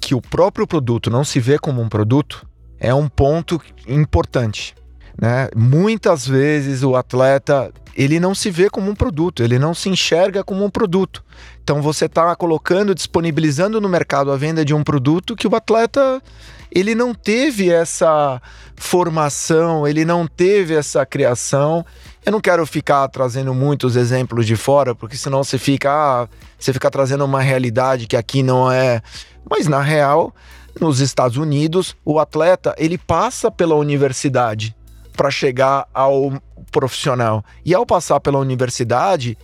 [0.00, 2.46] que o próprio produto não se vê como um produto
[2.78, 4.74] é um ponto importante.
[5.20, 5.48] Né?
[5.56, 10.44] Muitas vezes o atleta ele não se vê como um produto, ele não se enxerga
[10.44, 11.24] como um produto.
[11.64, 16.22] Então você está colocando, disponibilizando no mercado a venda de um produto que o atleta
[16.70, 18.40] ele não teve essa
[18.76, 21.84] formação, ele não teve essa criação
[22.24, 26.72] Eu não quero ficar trazendo muitos exemplos de fora, porque senão você fica, ah, você
[26.72, 29.02] fica trazendo uma realidade que aqui não é.
[29.50, 30.32] Mas na real,
[30.80, 34.76] nos Estados Unidos, o atleta ele passa pela universidade
[35.16, 36.32] para chegar ao
[36.70, 37.44] profissional.
[37.64, 39.36] E ao passar pela universidade,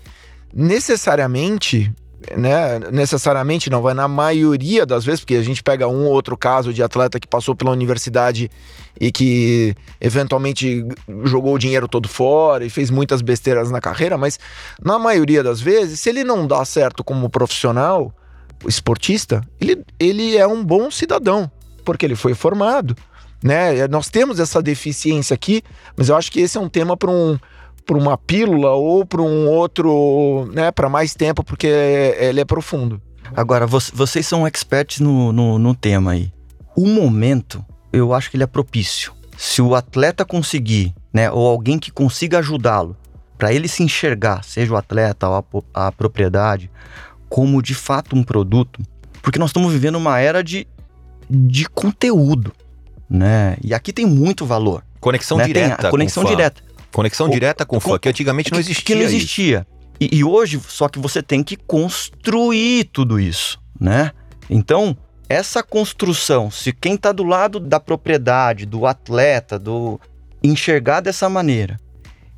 [0.53, 1.93] necessariamente
[2.37, 6.37] né, necessariamente não vai na maioria das vezes, porque a gente pega um ou outro
[6.37, 8.51] caso de atleta que passou pela universidade
[8.99, 10.87] e que eventualmente
[11.25, 14.39] jogou o dinheiro todo fora e fez muitas besteiras na carreira, mas
[14.83, 18.13] na maioria das vezes, se ele não dá certo como profissional,
[18.67, 21.51] esportista, ele, ele é um bom cidadão,
[21.85, 22.97] porque ele foi formado.
[23.45, 23.87] Né?
[23.89, 25.63] Nós temos essa deficiência aqui,
[25.95, 27.39] mas eu acho que esse é um tema para um
[27.85, 32.99] para uma pílula ou para um outro, né, para mais tempo, porque ele é profundo.
[33.37, 36.33] Agora, vocês são experts no, no, no tema aí.
[36.75, 39.13] O momento, eu acho que ele é propício.
[39.37, 42.97] Se o atleta conseguir, né, ou alguém que consiga ajudá-lo,
[43.37, 46.71] para ele se enxergar, seja o atleta ou a, a propriedade,
[47.29, 48.81] como de fato um produto,
[49.21, 50.67] porque nós estamos vivendo uma era de,
[51.29, 52.51] de conteúdo,
[53.09, 53.57] né?
[53.63, 54.85] E aqui tem muito valor.
[55.01, 55.47] Conexão né?
[55.47, 55.91] direta.
[55.91, 56.63] conexão direta.
[56.93, 58.85] Conexão o, direta com o fã, que antigamente não existia.
[58.85, 59.67] Que não existia.
[60.01, 64.13] E, e, hoje, só que você tem que construir tudo isso, né?
[64.49, 64.97] Então,
[65.29, 70.01] essa construção, se quem está do lado da propriedade, do atleta, do
[70.43, 71.79] enxergar dessa maneira,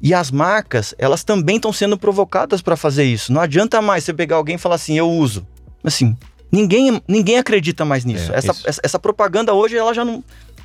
[0.01, 3.33] e as marcas, elas também estão sendo provocadas para fazer isso.
[3.33, 5.47] Não adianta mais você pegar alguém e falar assim, eu uso.
[5.83, 6.17] Assim,
[6.53, 8.33] ninguém, ninguém acredita mais nisso.
[8.33, 10.23] É, essa, essa, essa, propaganda hoje, ela já não,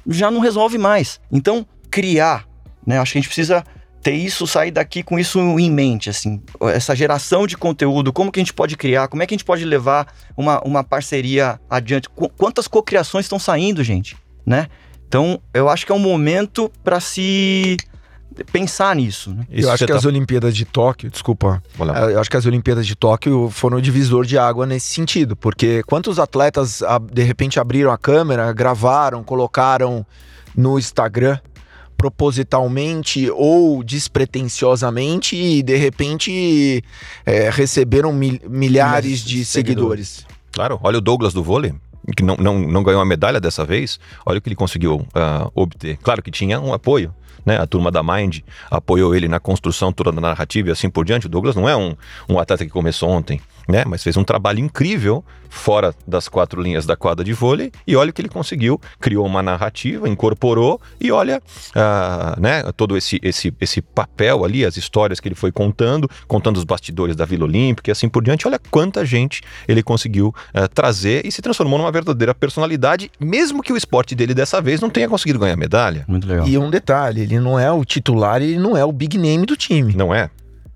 [0.07, 1.19] já não resolve mais.
[1.31, 2.47] Então, criar,
[2.85, 2.99] né?
[2.99, 3.63] Acho que a gente precisa
[4.01, 6.41] ter isso, sair daqui com isso em mente, assim,
[6.73, 9.45] essa geração de conteúdo, como que a gente pode criar, como é que a gente
[9.45, 14.67] pode levar uma, uma parceria adiante, Qu quantas cocriações estão saindo, gente, né?
[15.07, 17.77] Então, eu acho que é um momento para se
[18.51, 19.31] pensar nisso.
[19.33, 19.45] Né?
[19.49, 19.97] eu acho que tá...
[19.97, 21.61] as Olimpíadas de Tóquio, desculpa,
[22.09, 25.83] eu acho que as Olimpíadas de Tóquio foram o divisor de água nesse sentido, porque
[25.83, 30.05] quantos atletas de repente abriram a câmera, gravaram, colocaram
[30.55, 31.39] no Instagram
[32.01, 36.83] propositalmente ou despretensiosamente e de repente
[37.23, 40.07] é, receberam mil, milhares de seguidores.
[40.07, 40.41] seguidores.
[40.51, 41.75] Claro, olha o Douglas do vôlei,
[42.17, 45.51] que não, não, não ganhou a medalha dessa vez, olha o que ele conseguiu uh,
[45.53, 45.97] obter.
[45.97, 47.13] Claro que tinha um apoio,
[47.45, 47.57] né?
[47.57, 48.39] A turma da Mind
[48.69, 51.25] apoiou ele na construção toda da narrativa e assim por diante.
[51.25, 51.95] O Douglas não é um,
[52.29, 53.83] um atleta que começou ontem, né?
[53.85, 58.09] Mas fez um trabalho incrível fora das quatro linhas da quadra de vôlei e olha
[58.09, 58.79] o que ele conseguiu.
[58.99, 61.41] Criou uma narrativa, incorporou e olha,
[61.75, 62.63] uh, né?
[62.75, 67.15] Todo esse, esse, esse papel ali, as histórias que ele foi contando, contando os bastidores
[67.15, 68.47] da Vila Olímpica e assim por diante.
[68.47, 73.73] Olha quanta gente ele conseguiu uh, trazer e se transformou numa verdadeira personalidade, mesmo que
[73.73, 76.05] o esporte dele dessa vez não tenha conseguido ganhar medalha.
[76.07, 76.47] Muito legal.
[76.47, 79.57] E um detalhe, ele não é o titular, ele não é o big name do
[79.57, 79.93] time.
[79.93, 80.29] Não é?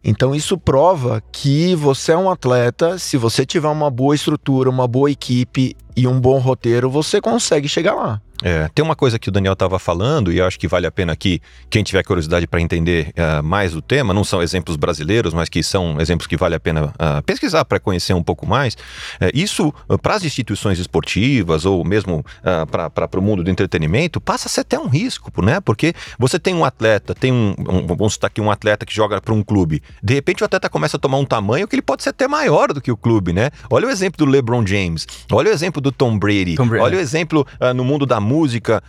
[0.08, 4.88] Então isso prova que você é um atleta, se você tiver uma boa estrutura, uma
[4.88, 8.22] boa equipe e um bom roteiro, você consegue chegar lá.
[8.46, 10.92] É, tem uma coisa que o Daniel estava falando e eu acho que vale a
[10.92, 15.34] pena aqui, quem tiver curiosidade para entender uh, mais o tema, não são exemplos brasileiros,
[15.34, 18.76] mas que são exemplos que vale a pena uh, pesquisar para conhecer um pouco mais.
[18.76, 22.24] Uh, isso, para as instituições esportivas ou mesmo
[22.70, 25.60] para o mundo do entretenimento, passa a ser até um risco, né?
[25.60, 29.20] Porque você tem um atleta, tem um, um vamos citar aqui um atleta que joga
[29.20, 32.04] para um clube, de repente o atleta começa a tomar um tamanho que ele pode
[32.04, 33.50] ser até maior do que o clube, né?
[33.72, 36.84] Olha o exemplo do LeBron James, olha o exemplo do Tom Brady, Tom Brady.
[36.84, 38.35] olha o exemplo no mundo da música,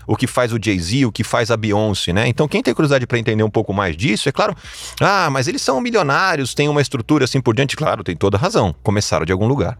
[0.07, 2.28] o que faz o Jay-Z, o que faz a Beyoncé, né?
[2.28, 4.55] Então, quem tem curiosidade para entender um pouco mais disso, é claro,
[5.01, 8.74] ah, mas eles são milionários, têm uma estrutura assim por diante, claro, tem toda razão.
[8.82, 9.78] Começaram de algum lugar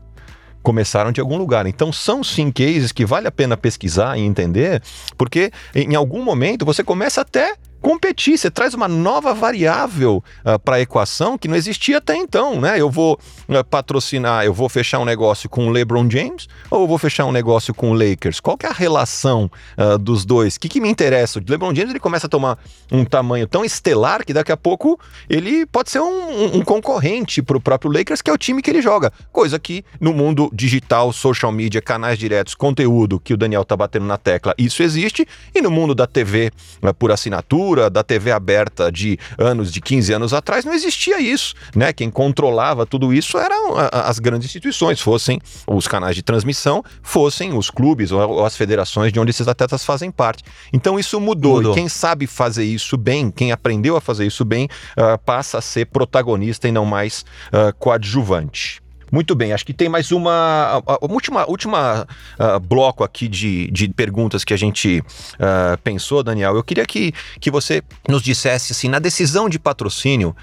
[0.62, 1.64] começaram de algum lugar.
[1.67, 4.83] Então são sim cases que vale a pena pesquisar e entender,
[5.17, 10.59] porque em algum momento você começa até competir, você traz uma nova variável uh, ah,
[10.59, 12.81] para a equação que não existia até então, né?
[12.81, 13.18] Eu vou
[13.49, 17.24] uh, patrocinar, eu vou fechar um negócio com o LeBron James ou eu vou fechar
[17.27, 18.41] um negócio com o Lakers?
[18.41, 20.57] Qual que é a relação uh, dos dois?
[20.57, 21.39] O que, que me interessa?
[21.39, 22.59] O LeBron James ele começa a tomar
[22.91, 24.99] um tamanho tão estelar que daqui a pouco
[25.29, 28.70] ele pode ser um, um concorrente para o próprio Lakers, que é o time que
[28.70, 29.12] ele joga.
[29.33, 34.07] Coisa que no mundo digital, social media, canais diretos, conteúdo, que o Daniel tá batendo
[34.07, 35.27] na tecla, isso existe.
[35.55, 36.51] E no mundo da TV
[36.99, 41.93] por assinatura, da TV aberta de anos, de 15 anos atrás, não existia isso, né?
[41.93, 47.71] Quem controlava tudo isso eram as grandes instituições, fossem os canais de transmissão, fossem os
[47.71, 50.45] clubes ou as federações de onde esses atletas fazem parte.
[50.73, 51.73] Então isso mudou, mudou.
[51.73, 55.61] e quem sabe fazer isso bem, quem aprendeu a fazer isso bem, uh, passa a
[55.61, 58.86] ser protagonista e não mais uh, coadjuvante.
[59.11, 62.07] Muito bem, acho que tem mais uma, uma última, última
[62.39, 66.57] uh, bloco aqui de, de perguntas que a gente uh, pensou, Daniel.
[66.57, 70.35] Eu queria que, que você nos dissesse assim, na decisão de patrocínio,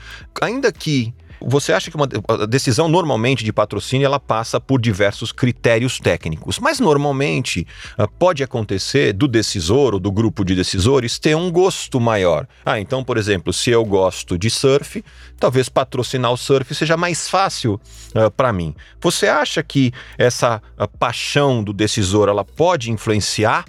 [0.42, 1.14] ainda que
[1.46, 2.08] você acha que uma
[2.48, 7.68] decisão normalmente de patrocínio ela passa por diversos critérios técnicos, mas normalmente
[7.98, 12.48] uh, pode acontecer do decisor ou do grupo de decisores ter um gosto maior.
[12.66, 15.04] Ah, então, por exemplo, se eu gosto de surf,
[15.40, 17.80] talvez patrocinar o surf seja mais fácil
[18.16, 18.74] uh, para mim.
[19.02, 23.66] Você acha que essa uh, paixão do decisor ela pode influenciar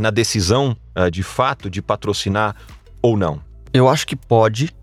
[0.00, 0.76] na decisão
[1.12, 2.56] de fato de patrocinar
[3.00, 3.40] ou não?
[3.72, 4.74] Eu acho que pode,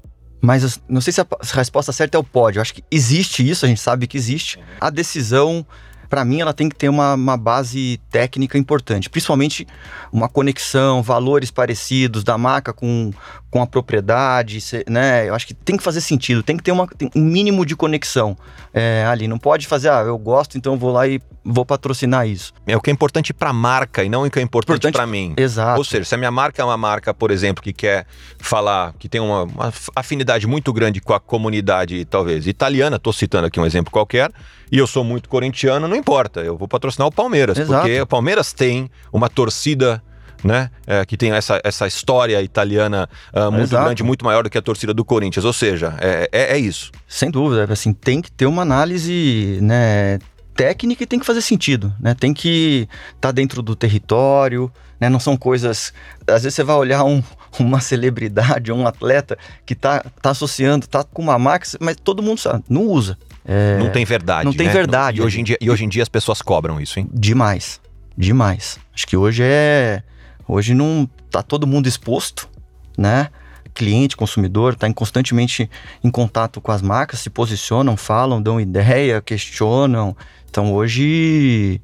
[0.46, 2.58] mas não sei se a resposta certa é o pode.
[2.58, 4.60] Eu acho que existe isso, a gente sabe que existe.
[4.80, 5.66] A decisão
[6.10, 9.68] para mim, ela tem que ter uma, uma, base técnica importante, principalmente
[10.12, 13.12] uma conexão, valores parecidos da marca com,
[13.56, 15.30] com a propriedade, né?
[15.30, 18.38] Eu acho que tem que fazer sentido, tem que ter uma, um mínimo de conexão
[18.74, 19.30] é, ali.
[19.30, 22.52] Não pode fazer, ah, eu gosto, então vou lá e vou patrocinar isso.
[22.68, 25.08] É o que é importante para a marca e não o que é importante, para
[25.08, 25.34] mim.
[25.38, 25.78] Exato.
[25.78, 28.06] Ou seja, se a minha marca é uma marca, por exemplo, que quer
[28.40, 33.48] falar, que tem uma, uma afinidade muito grande com a comunidade, talvez italiana, estou citando
[33.48, 34.34] aqui um exemplo qualquer
[34.70, 37.84] e eu sou muito corintiano, não importa, eu vou patrocinar o Palmeiras, Exato.
[37.84, 40.04] porque o Palmeiras tem uma torcida
[40.44, 40.70] né?
[40.86, 43.86] É, que tem essa, essa história italiana uh, muito Exato.
[43.86, 45.46] grande, muito maior do que a torcida do Corinthians.
[45.46, 46.92] Ou seja, é, é, é, isso.
[47.08, 50.20] Sem dúvida, assim, tem que ter uma análise, né?
[50.56, 52.14] Técnica e tem que fazer sentido, né?
[52.14, 55.10] Tem que estar tá dentro do território, né?
[55.10, 55.92] Não são coisas.
[56.26, 57.22] Às vezes você vai olhar um,
[57.60, 62.40] uma celebridade, um atleta que tá, tá associando, tá com uma marca, mas todo mundo
[62.40, 63.18] sabe, não usa.
[63.46, 64.46] É, não tem verdade.
[64.46, 64.74] Não tem né?
[64.74, 65.20] verdade.
[65.20, 67.08] E hoje, em dia, e hoje em dia as pessoas cobram isso, hein?
[67.14, 67.80] Demais.
[68.18, 68.80] Demais.
[68.94, 70.02] Acho que hoje é.
[70.48, 72.50] Hoje não tá todo mundo exposto,
[72.98, 73.30] né?
[73.74, 75.70] Cliente, consumidor, está constantemente
[76.04, 80.16] em contato com as marcas, se posicionam, falam, dão ideia, questionam.
[80.50, 81.82] Então hoje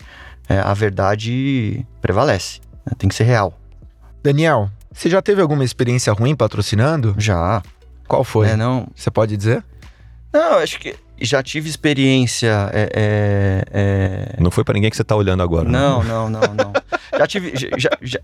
[0.48, 2.62] é, a verdade prevalece.
[2.86, 2.94] Né?
[2.98, 3.58] Tem que ser real.
[4.24, 7.16] Daniel, você já teve alguma experiência ruim patrocinando?
[7.18, 7.62] Já.
[8.08, 8.50] Qual foi?
[8.50, 8.88] É, não.
[8.96, 9.64] Você pode dizer?
[10.32, 12.70] Não, acho que já tive experiência.
[12.74, 14.36] É, é, é...
[14.40, 15.70] Não foi para ninguém que você tá olhando agora.
[15.70, 15.78] Né?
[15.78, 16.10] Não, né?
[16.10, 16.74] não, não, não.
[17.18, 17.54] já tive.
[17.78, 18.20] Já, já,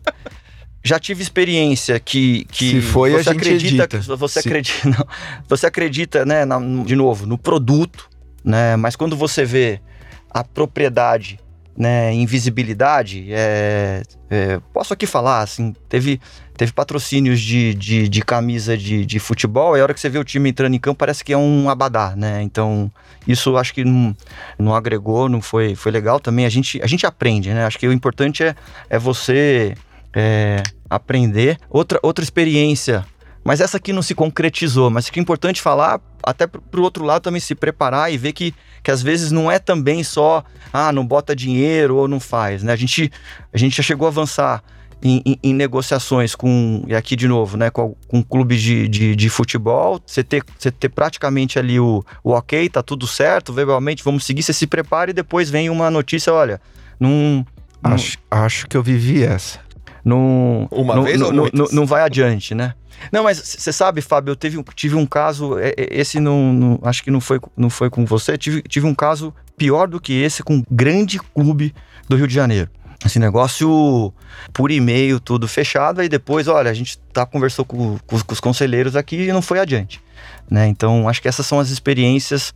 [0.83, 4.15] já, tive experiência que, que Se foi, você a gente acredita, edita.
[4.15, 4.47] você Se...
[4.47, 5.07] acredita, não,
[5.47, 8.09] você acredita, né, na, de novo, no produto,
[8.43, 8.75] né?
[8.75, 9.81] Mas quando você vê
[10.29, 11.39] a propriedade
[11.77, 16.19] né, invisibilidade, é, é, posso aqui falar, assim, teve,
[16.57, 20.17] teve patrocínios de, de, de camisa de, de, futebol, e a hora que você vê
[20.17, 22.41] o time entrando em campo, parece que é um abadá, né?
[22.41, 22.91] Então,
[23.27, 24.15] isso acho que não,
[24.57, 26.45] não agregou, não foi, foi legal também.
[26.45, 27.65] A gente, a gente aprende, né?
[27.65, 28.55] Acho que o importante é,
[28.89, 29.75] é você
[30.13, 31.57] é, aprender.
[31.69, 33.05] Outra, outra experiência
[33.47, 34.89] mas essa aqui não se concretizou.
[34.89, 38.33] Mas que é importante falar, até para o outro lado também se preparar e ver
[38.33, 38.53] que,
[38.83, 40.43] que às vezes não é também só,
[40.73, 42.61] ah, não bota dinheiro ou não faz.
[42.61, 42.73] Né?
[42.73, 43.09] A, gente,
[43.53, 44.61] a gente já chegou a avançar
[45.01, 49.15] em, em, em negociações com, e aqui de novo, né, com, com clubes de, de,
[49.15, 54.03] de, futebol, você ter, você ter praticamente ali o, o ok, tá tudo certo, verbalmente,
[54.03, 56.59] vamos seguir, você se prepara e depois vem uma notícia, olha,
[56.99, 57.45] não...
[57.83, 59.59] Acho, acho que eu vivi essa.
[60.03, 62.73] Não, uma não, vez não, ou não, não vai adiante, né?
[63.11, 66.79] Não, mas você sabe, Fábio, eu teve, tive um caso, é, é, esse não, não,
[66.81, 70.13] acho que não foi, não foi com você, tive, tive um caso pior do que
[70.13, 71.73] esse com um grande clube
[72.07, 72.69] do Rio de Janeiro.
[73.05, 74.13] Esse negócio
[74.51, 78.39] por e-mail, tudo fechado, aí depois, olha, a gente tá, conversou com, com, com os
[78.39, 80.01] conselheiros aqui e não foi adiante.
[80.49, 80.67] Né?
[80.67, 82.53] Então, acho que essas são as experiências.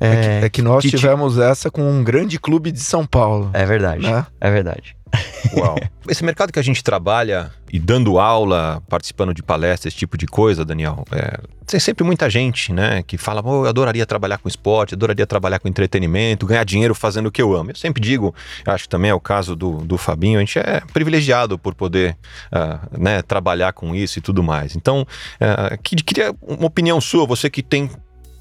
[0.00, 3.04] É, é, que, é que, nós que tivemos essa com um grande clube de São
[3.04, 3.50] Paulo.
[3.52, 4.02] É verdade.
[4.02, 4.24] Né?
[4.40, 4.96] É verdade.
[5.54, 5.76] Uau.
[6.08, 10.26] Esse mercado que a gente trabalha e dando aula, participando de palestras, esse tipo de
[10.26, 14.48] coisa, Daniel, é, tem sempre muita gente, né, que fala, oh, eu adoraria trabalhar com
[14.48, 17.70] esporte, adoraria trabalhar com entretenimento, ganhar dinheiro fazendo o que eu amo.
[17.70, 18.34] Eu sempre digo,
[18.66, 22.16] acho que também é o caso do, do Fabinho, a gente é privilegiado por poder
[22.52, 24.74] uh, né, trabalhar com isso e tudo mais.
[24.74, 27.88] Então, uh, queria uma opinião sua, você que tem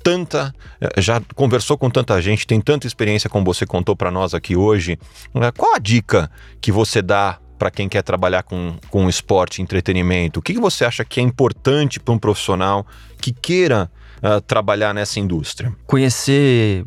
[0.03, 4.33] tanta, eh, já conversou com tanta gente, tem tanta experiência como você contou para nós
[4.33, 4.97] aqui hoje.
[5.33, 5.51] Né?
[5.51, 6.29] Qual a dica
[6.59, 10.39] que você dá para quem quer trabalhar com, com esporte entretenimento?
[10.39, 12.85] O que, que você acha que é importante para um profissional
[13.19, 15.71] que queira uh, trabalhar nessa indústria?
[15.85, 16.83] Conhecer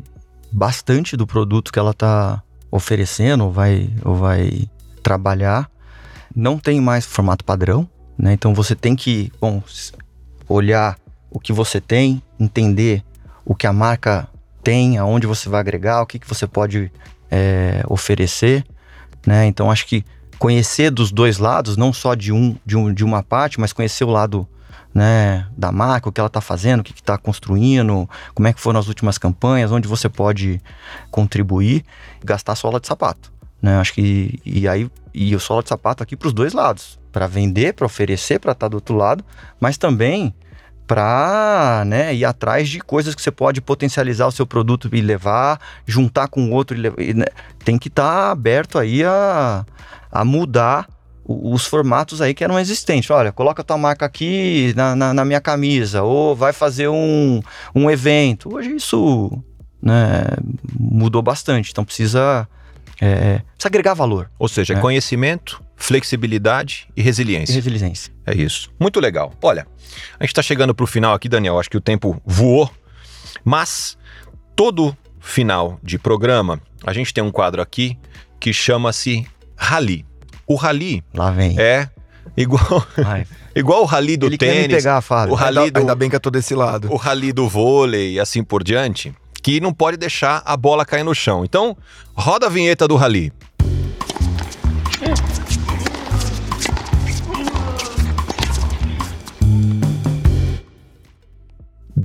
[0.51, 4.69] bastante do produto que ela está oferecendo ou vai, ou vai
[5.01, 5.69] trabalhar.
[6.35, 8.33] Não tem mais formato padrão, né?
[8.33, 9.63] Então você tem que, bom,
[10.49, 10.97] olhar
[11.35, 13.03] o que você tem, entender
[13.43, 14.25] o que a marca
[14.63, 16.89] tem, aonde você vai agregar, o que, que você pode
[17.29, 18.65] é, oferecer,
[19.27, 19.45] né?
[19.45, 20.05] Então acho que
[20.39, 24.05] conhecer dos dois lados, não só de um, de um de uma parte, mas conhecer
[24.05, 24.47] o lado
[24.93, 28.61] né, da marca, o que ela está fazendo, o que está construindo, como é que
[28.61, 30.61] foram as últimas campanhas, onde você pode
[31.11, 31.83] contribuir,
[32.23, 33.29] gastar sola de sapato.
[33.61, 33.77] Né?
[33.77, 37.27] Acho que e aí e o sola de sapato aqui para os dois lados, para
[37.27, 39.21] vender, para oferecer, para estar tá do outro lado,
[39.59, 40.33] mas também
[40.87, 45.59] para né, ir atrás de coisas que você pode potencializar o seu produto e levar,
[45.85, 46.77] juntar com o outro.
[46.77, 47.25] E e, né,
[47.63, 49.65] tem que estar tá aberto aí a,
[50.11, 50.87] a mudar
[51.27, 53.09] os formatos aí que eram existentes.
[53.09, 57.41] Olha, coloca tua marca aqui na, na, na, minha camisa, ou vai fazer um,
[57.73, 58.53] um evento.
[58.55, 59.31] Hoje isso
[59.81, 60.23] né,
[60.79, 62.47] mudou bastante, então precisa,
[63.01, 64.29] é, precisa agregar valor.
[64.37, 64.81] Ou seja, né?
[64.81, 67.51] conhecimento, flexibilidade e resiliência.
[67.53, 68.13] E resiliência.
[68.25, 68.69] É isso.
[68.79, 69.33] Muito legal.
[69.41, 69.67] Olha,
[70.19, 71.59] a gente está chegando para o final aqui, Daniel.
[71.59, 72.69] Acho que o tempo voou,
[73.43, 73.97] mas
[74.55, 77.97] todo final de programa a gente tem um quadro aqui
[78.39, 80.05] que chama-se Rally.
[80.47, 81.59] O rally Lá vem.
[81.59, 81.89] é
[82.37, 82.85] igual,
[83.55, 84.55] igual o rally do Ele tênis.
[84.55, 85.33] quer me pegar, Fábio.
[85.33, 86.91] O rally ainda, do, ainda bem que eu tô desse lado.
[86.91, 89.11] o rally do vôlei e assim por diante,
[89.41, 91.43] que não pode deixar a bola cair no chão.
[91.43, 91.75] Então,
[92.13, 93.31] roda a vinheta do rally.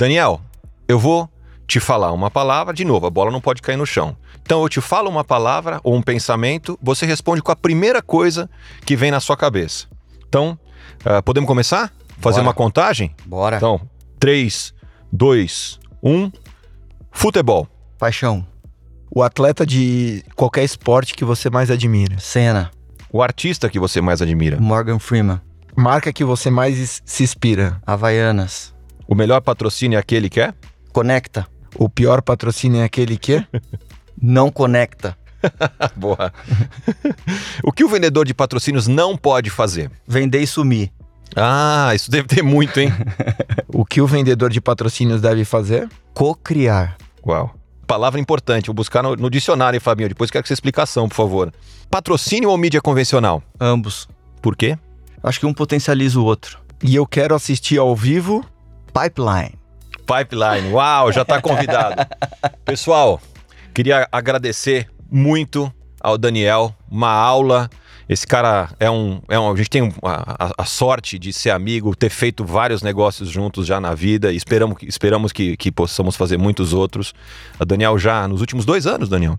[0.01, 0.41] Daniel,
[0.89, 1.29] eu vou
[1.67, 4.17] te falar uma palavra, de novo, a bola não pode cair no chão.
[4.41, 8.49] Então eu te falo uma palavra ou um pensamento, você responde com a primeira coisa
[8.87, 9.87] que vem na sua cabeça.
[10.27, 10.59] Então,
[11.05, 11.93] uh, podemos começar?
[12.17, 12.49] Fazer Bora.
[12.49, 13.15] uma contagem?
[13.27, 13.59] Bora.
[13.59, 13.79] Então,
[14.19, 14.73] 3,
[15.13, 16.33] 2, 1.
[17.13, 17.69] Futebol.
[17.99, 18.47] Paixão.
[19.15, 22.19] O atleta de qualquer esporte que você mais admira.
[22.19, 22.71] Cena.
[23.13, 24.59] O artista que você mais admira.
[24.59, 25.43] Morgan Freeman.
[25.77, 27.83] Marca que você mais is- se inspira.
[27.87, 28.73] Havaianas.
[29.11, 30.55] O melhor patrocínio é aquele que é?
[30.93, 31.45] Conecta.
[31.75, 33.45] O pior patrocínio é aquele que?
[34.23, 35.19] Não conecta.
[35.97, 36.33] Boa.
[37.65, 39.91] o que o vendedor de patrocínios não pode fazer?
[40.07, 40.93] Vender e sumir.
[41.35, 42.93] Ah, isso deve ter muito, hein?
[43.69, 45.89] o que o vendedor de patrocínios deve fazer?
[46.15, 46.97] Cocriar.
[47.27, 47.55] Uau.
[47.87, 50.11] Palavra importante, vou buscar no, no dicionário, hein, Fabinho.
[50.11, 51.53] Depois quero que você explicação, por favor.
[51.91, 53.43] Patrocínio ou mídia convencional?
[53.59, 54.09] Ambos.
[54.43, 54.79] Por quê?
[55.23, 56.61] Acho que um potencializa o outro.
[56.83, 58.45] E eu quero assistir ao vivo.
[58.91, 59.59] Pipeline.
[60.07, 60.72] Pipeline.
[60.72, 62.07] Uau, já está convidado.
[62.64, 63.20] Pessoal,
[63.72, 67.70] queria agradecer muito ao Daniel, uma aula.
[68.11, 69.23] Esse cara é um.
[69.29, 73.29] É um a gente tem a, a- sorte de ser amigo, ter feito vários negócios
[73.29, 77.15] juntos já na vida e esperamos, esperamos que, que possamos fazer muitos outros.
[77.61, 79.39] A Daniel já, nos últimos dois anos, Daniel,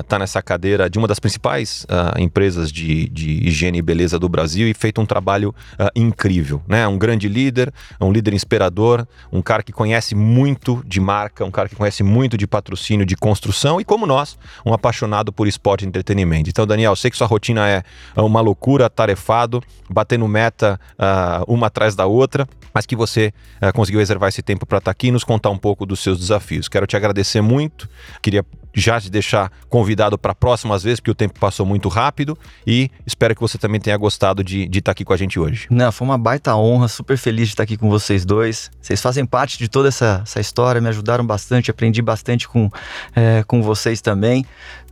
[0.00, 4.28] está nessa cadeira de uma das principais ah, empresas de, de higiene e beleza do
[4.28, 6.60] Brasil e feito um trabalho ah, incrível.
[6.66, 6.88] Né?
[6.88, 11.68] Um grande líder, um líder inspirador, um cara que conhece muito de marca, um cara
[11.68, 14.36] que conhece muito de patrocínio, de construção e, como nós,
[14.66, 16.50] um apaixonado por esporte e entretenimento.
[16.50, 17.84] Então, Daniel, sei que sua rotina é
[18.16, 24.00] uma loucura, tarefado, batendo meta ah, uma atrás da outra, mas que você ah, conseguiu
[24.00, 26.68] reservar esse tempo para estar aqui e nos contar um pouco dos seus desafios.
[26.68, 27.88] Quero te agradecer muito,
[28.22, 28.44] queria
[28.74, 32.36] já te deixar convidado para próximas vezes, porque o tempo passou muito rápido
[32.66, 35.66] e espero que você também tenha gostado de estar aqui com a gente hoje.
[35.70, 38.70] Não, foi uma baita honra, super feliz de estar aqui com vocês dois.
[38.80, 42.70] Vocês fazem parte de toda essa, essa história, me ajudaram bastante, aprendi bastante com,
[43.14, 44.44] é, com vocês também.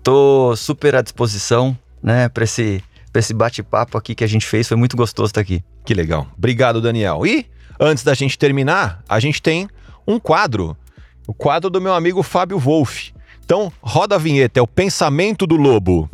[0.03, 2.83] Tô super à disposição, né, para esse,
[3.19, 5.62] pra esse bate-papo aqui que a gente fez, foi muito gostoso estar aqui.
[5.85, 6.29] Que legal.
[6.37, 7.27] Obrigado, Daniel.
[7.27, 7.47] E
[7.81, 9.69] antes da gente terminar, a gente tem
[10.07, 10.77] um quadro.
[11.27, 13.12] O quadro do meu amigo Fábio Wolff.
[13.45, 16.09] Então, roda a vinheta, é o Pensamento do Lobo.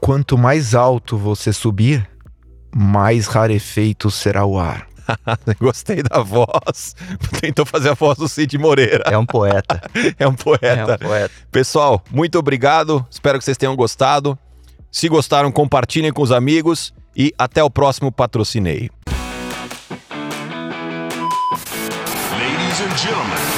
[0.00, 2.10] Quanto mais alto você subir,
[2.74, 4.88] mais rarefeito será o ar.
[5.60, 6.94] Gostei da voz.
[7.40, 9.04] Tentou fazer a voz do Cid Moreira.
[9.06, 9.80] É um poeta.
[10.18, 10.94] É um é poeta.
[10.94, 11.34] um poeta.
[11.50, 13.04] Pessoal, muito obrigado.
[13.10, 14.38] Espero que vocês tenham gostado.
[14.90, 18.90] Se gostaram, compartilhem com os amigos e até o próximo Patrocinei.
[22.30, 23.51] Ladies and gentlemen,